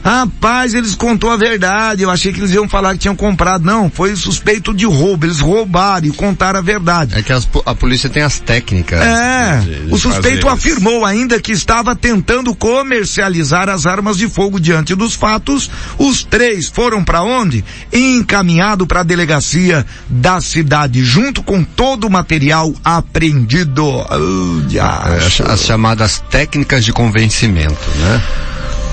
Rapaz, 0.05 0.75
eles 0.75 0.95
contou 0.95 1.31
a 1.31 1.37
verdade. 1.37 2.03
Eu 2.03 2.11
achei 2.11 2.31
que 2.31 2.39
eles 2.39 2.51
iam 2.51 2.68
falar 2.68 2.93
que 2.93 2.99
tinham 2.99 3.16
comprado. 3.16 3.64
Não, 3.64 3.91
foi 3.91 4.14
suspeito 4.14 4.74
de 4.74 4.85
roubo. 4.85 5.24
Eles 5.24 5.41
roubaram 5.41 6.07
e 6.07 6.11
contaram 6.11 6.59
a 6.59 6.62
verdade. 6.62 7.18
É 7.18 7.22
que 7.22 7.33
as, 7.33 7.49
a 7.64 7.74
polícia 7.74 8.11
tem 8.11 8.22
as 8.22 8.39
técnicas. 8.39 9.01
É, 9.01 9.61
de, 9.61 9.87
de 9.87 9.95
o 9.95 9.97
suspeito 9.97 10.47
afirmou 10.47 11.07
ainda 11.07 11.41
que 11.41 11.53
estava 11.53 11.97
tentando 11.97 12.55
comercializar 12.55 13.70
as 13.70 13.87
armas 13.87 14.18
de 14.18 14.28
fogo 14.28 14.61
diante 14.61 14.95
dos 14.95 15.14
fatos. 15.14 15.70
Os 15.99 16.22
três 16.22 16.68
foram 16.68 17.03
para 17.03 17.22
onde? 17.22 17.64
Encaminhado 17.91 18.87
para 18.87 19.01
a 19.01 19.05
delegacia 19.05 19.87
da 20.07 20.39
cidade, 20.39 21.03
junto 21.03 21.43
com 21.43 21.64
todo 21.64 22.07
o 22.07 22.11
material 22.11 22.74
apreendido. 22.85 23.87
Oh, 23.87 24.61
é, 24.70 25.51
as 25.51 25.62
chamadas 25.62 26.22
técnicas 26.28 26.85
de 26.85 26.93
convencimento, 26.93 27.89
né? 28.01 28.22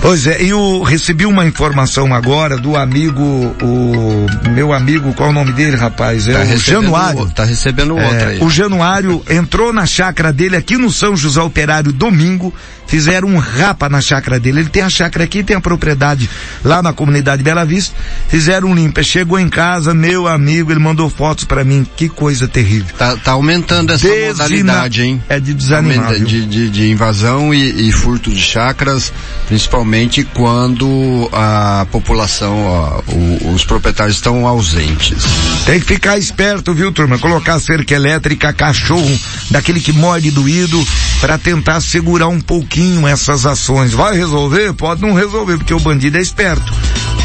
Pois 0.02 0.26
é, 0.26 0.42
eu 0.42 0.82
recebi 0.82 1.28
uma 1.28 1.46
informação 1.46 2.12
agora 2.12 2.58
do 2.58 2.76
amigo, 2.76 3.22
o 3.62 4.26
meu 4.50 4.74
amigo, 4.74 5.14
qual 5.14 5.30
é 5.30 5.32
o 5.32 5.34
nome 5.36 5.52
dele, 5.52 5.78
rapaz? 5.78 6.28
É 6.28 6.34
tá 6.34 6.54
o 6.56 6.58
Januário. 6.58 7.30
Tá 7.30 7.46
recebendo 7.46 7.92
outra 7.92 8.10
é, 8.10 8.26
aí. 8.26 8.40
O 8.44 8.50
Januário 8.50 9.24
entrou 9.30 9.72
na 9.72 9.86
chácara 9.86 10.34
dele 10.34 10.56
aqui 10.56 10.76
no 10.76 10.90
São 10.90 11.16
José 11.16 11.40
Operário 11.40 11.94
domingo, 11.94 12.52
fizeram 12.88 13.28
um 13.28 13.38
rapa 13.38 13.88
na 13.88 14.02
chácara 14.02 14.40
dele. 14.40 14.62
Ele 14.62 14.70
tem 14.70 14.82
a 14.82 14.90
chácara 14.90 15.24
aqui, 15.24 15.44
tem 15.44 15.56
a 15.56 15.62
propriedade 15.62 16.28
lá 16.66 16.82
na 16.82 16.92
comunidade 16.92 17.44
Bela 17.44 17.64
Vista. 17.64 17.96
Fizeram 18.28 18.70
um 18.70 18.76
limpa. 18.76 19.04
Chegou 19.04 19.40
em 19.40 19.50
casa, 19.50 19.94
meu 19.94 20.28
amigo, 20.28 20.72
ele 20.72 20.80
mandou 20.80 21.12
fotos 21.12 21.46
para 21.46 21.64
mim. 21.64 21.86
Que 21.96 22.10
coisa 22.10 22.48
terrível. 22.48 22.96
Tá, 22.98 23.16
tá 23.18 23.32
aumentando 23.34 23.94
essa 23.94 24.08
Desina... 24.08 24.34
modalidade, 24.34 25.04
hein? 25.04 25.24
É 25.30 25.40
de 25.40 25.54
desanimar. 25.54 26.16
De, 26.16 26.46
de, 26.46 26.70
de, 26.70 26.90
invasão 26.90 27.54
e, 27.54 27.88
e 27.88 27.92
furto 27.92 28.32
de 28.32 28.42
chácaras, 28.42 29.14
principalmente 29.48 29.91
principalmente 29.92 30.24
quando 30.24 31.30
a 31.34 31.86
população, 31.92 32.66
ó, 32.66 33.02
o, 33.12 33.54
os 33.54 33.66
proprietários 33.66 34.16
estão 34.16 34.48
ausentes. 34.48 35.22
Tem 35.66 35.82
que 35.82 35.86
ficar 35.86 36.18
esperto, 36.18 36.74
viu, 36.74 36.94
turma? 36.94 37.20
Colocar 37.20 37.60
cerca 37.60 37.94
elétrica, 37.94 38.54
cachorro, 38.54 39.20
daquele 39.50 39.82
que 39.82 39.92
morde 39.92 40.32
doído, 40.32 40.82
para 41.20 41.38
tentar 41.38 41.82
segurar 41.82 42.30
um 42.30 42.40
pouquinho 42.40 43.06
essas 43.06 43.46
ações. 43.46 43.92
Vai 43.92 44.16
resolver? 44.16 44.72
Pode 44.74 45.02
não 45.02 45.14
resolver, 45.14 45.58
porque 45.58 45.74
o 45.74 45.80
bandido 45.80 46.18
é 46.18 46.22
esperto. 46.22 46.74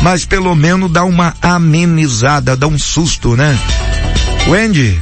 Mas 0.02 0.24
pelo 0.24 0.54
menos 0.56 0.90
dá 0.90 1.04
uma 1.04 1.34
amenizada, 1.40 2.56
dá 2.56 2.66
um 2.66 2.78
susto, 2.78 3.36
né? 3.36 3.56
Wendy, 4.48 5.00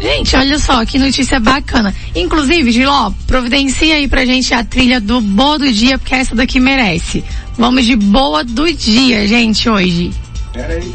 Gente, 0.00 0.34
olha 0.34 0.58
só, 0.58 0.84
que 0.84 0.98
notícia 0.98 1.38
bacana. 1.38 1.94
Inclusive, 2.14 2.72
Giló, 2.72 3.12
providencia 3.26 3.96
aí 3.96 4.08
pra 4.08 4.24
gente 4.24 4.54
a 4.54 4.64
trilha 4.64 4.98
do 4.98 5.20
Boa 5.20 5.58
do 5.58 5.70
Dia, 5.70 5.98
porque 5.98 6.14
essa 6.14 6.34
daqui 6.34 6.58
merece. 6.58 7.22
Vamos 7.58 7.84
de 7.84 7.96
Boa 7.96 8.42
do 8.42 8.72
Dia, 8.72 9.28
gente, 9.28 9.68
hoje. 9.68 10.10
Pera 10.52 10.72
aí. 10.72 10.94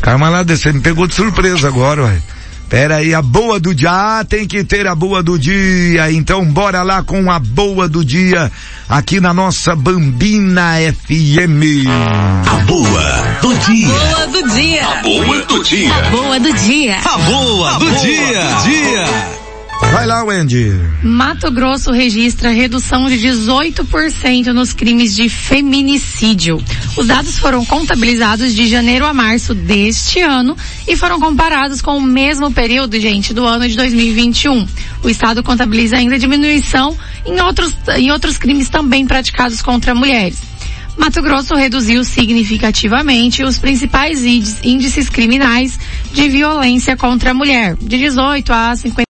Calma 0.00 0.28
lá, 0.28 0.42
você 0.42 0.72
me 0.72 0.80
pegou 0.80 1.06
de 1.06 1.14
surpresa 1.14 1.68
agora, 1.68 2.02
ué. 2.02 2.31
Pera 2.72 2.96
aí, 2.96 3.12
a 3.12 3.20
boa 3.20 3.60
do 3.60 3.74
dia, 3.74 3.90
ah, 3.90 4.24
tem 4.24 4.46
que 4.46 4.64
ter 4.64 4.86
a 4.86 4.94
boa 4.94 5.22
do 5.22 5.38
dia, 5.38 6.10
então 6.10 6.42
bora 6.42 6.82
lá 6.82 7.02
com 7.02 7.30
a 7.30 7.38
boa 7.38 7.86
do 7.86 8.02
dia, 8.02 8.50
aqui 8.88 9.20
na 9.20 9.34
nossa 9.34 9.76
Bambina 9.76 10.76
FM. 10.78 11.84
A 12.50 12.56
boa 12.64 13.38
do 13.42 13.54
dia. 13.58 13.88
A 13.88 14.14
boa 14.14 14.26
do 14.26 14.48
dia. 14.54 14.86
A 14.86 15.02
boa 15.02 15.42
do 15.42 15.62
dia. 15.62 15.94
A 15.94 16.10
boa 16.10 16.40
do 16.40 16.52
dia. 16.54 16.96
A 17.04 17.18
boa 17.18 17.78
do 17.78 17.90
dia. 17.90 18.40
dia. 18.64 19.41
Vai 19.92 20.06
lá, 20.06 20.24
Wendy. 20.24 20.72
Mato 21.02 21.50
Grosso 21.50 21.92
registra 21.92 22.48
redução 22.48 23.08
de 23.10 23.16
18% 23.18 24.46
nos 24.46 24.72
crimes 24.72 25.14
de 25.14 25.28
feminicídio. 25.28 26.64
Os 26.96 27.06
dados 27.06 27.38
foram 27.38 27.62
contabilizados 27.62 28.54
de 28.54 28.66
janeiro 28.66 29.04
a 29.04 29.12
março 29.12 29.54
deste 29.54 30.20
ano 30.20 30.56
e 30.88 30.96
foram 30.96 31.20
comparados 31.20 31.82
com 31.82 31.98
o 31.98 32.00
mesmo 32.00 32.50
período, 32.50 32.98
gente, 32.98 33.34
do 33.34 33.44
ano 33.44 33.68
de 33.68 33.76
2021. 33.76 34.66
O 35.04 35.10
estado 35.10 35.42
contabiliza 35.42 35.96
ainda 35.96 36.18
diminuição 36.18 36.96
em 37.26 37.38
outros, 37.42 37.74
em 37.98 38.10
outros 38.10 38.38
crimes 38.38 38.70
também 38.70 39.06
praticados 39.06 39.60
contra 39.60 39.94
mulheres. 39.94 40.52
Mato 40.96 41.22
Grosso 41.22 41.54
reduziu 41.54 42.04
significativamente 42.04 43.42
os 43.42 43.58
principais 43.58 44.22
índices 44.24 45.08
criminais 45.08 45.78
de 46.12 46.28
violência 46.28 46.96
contra 46.96 47.30
a 47.30 47.34
mulher, 47.34 47.76
de 47.80 47.96
18 47.96 48.52
a 48.52 48.76
50 48.76 48.94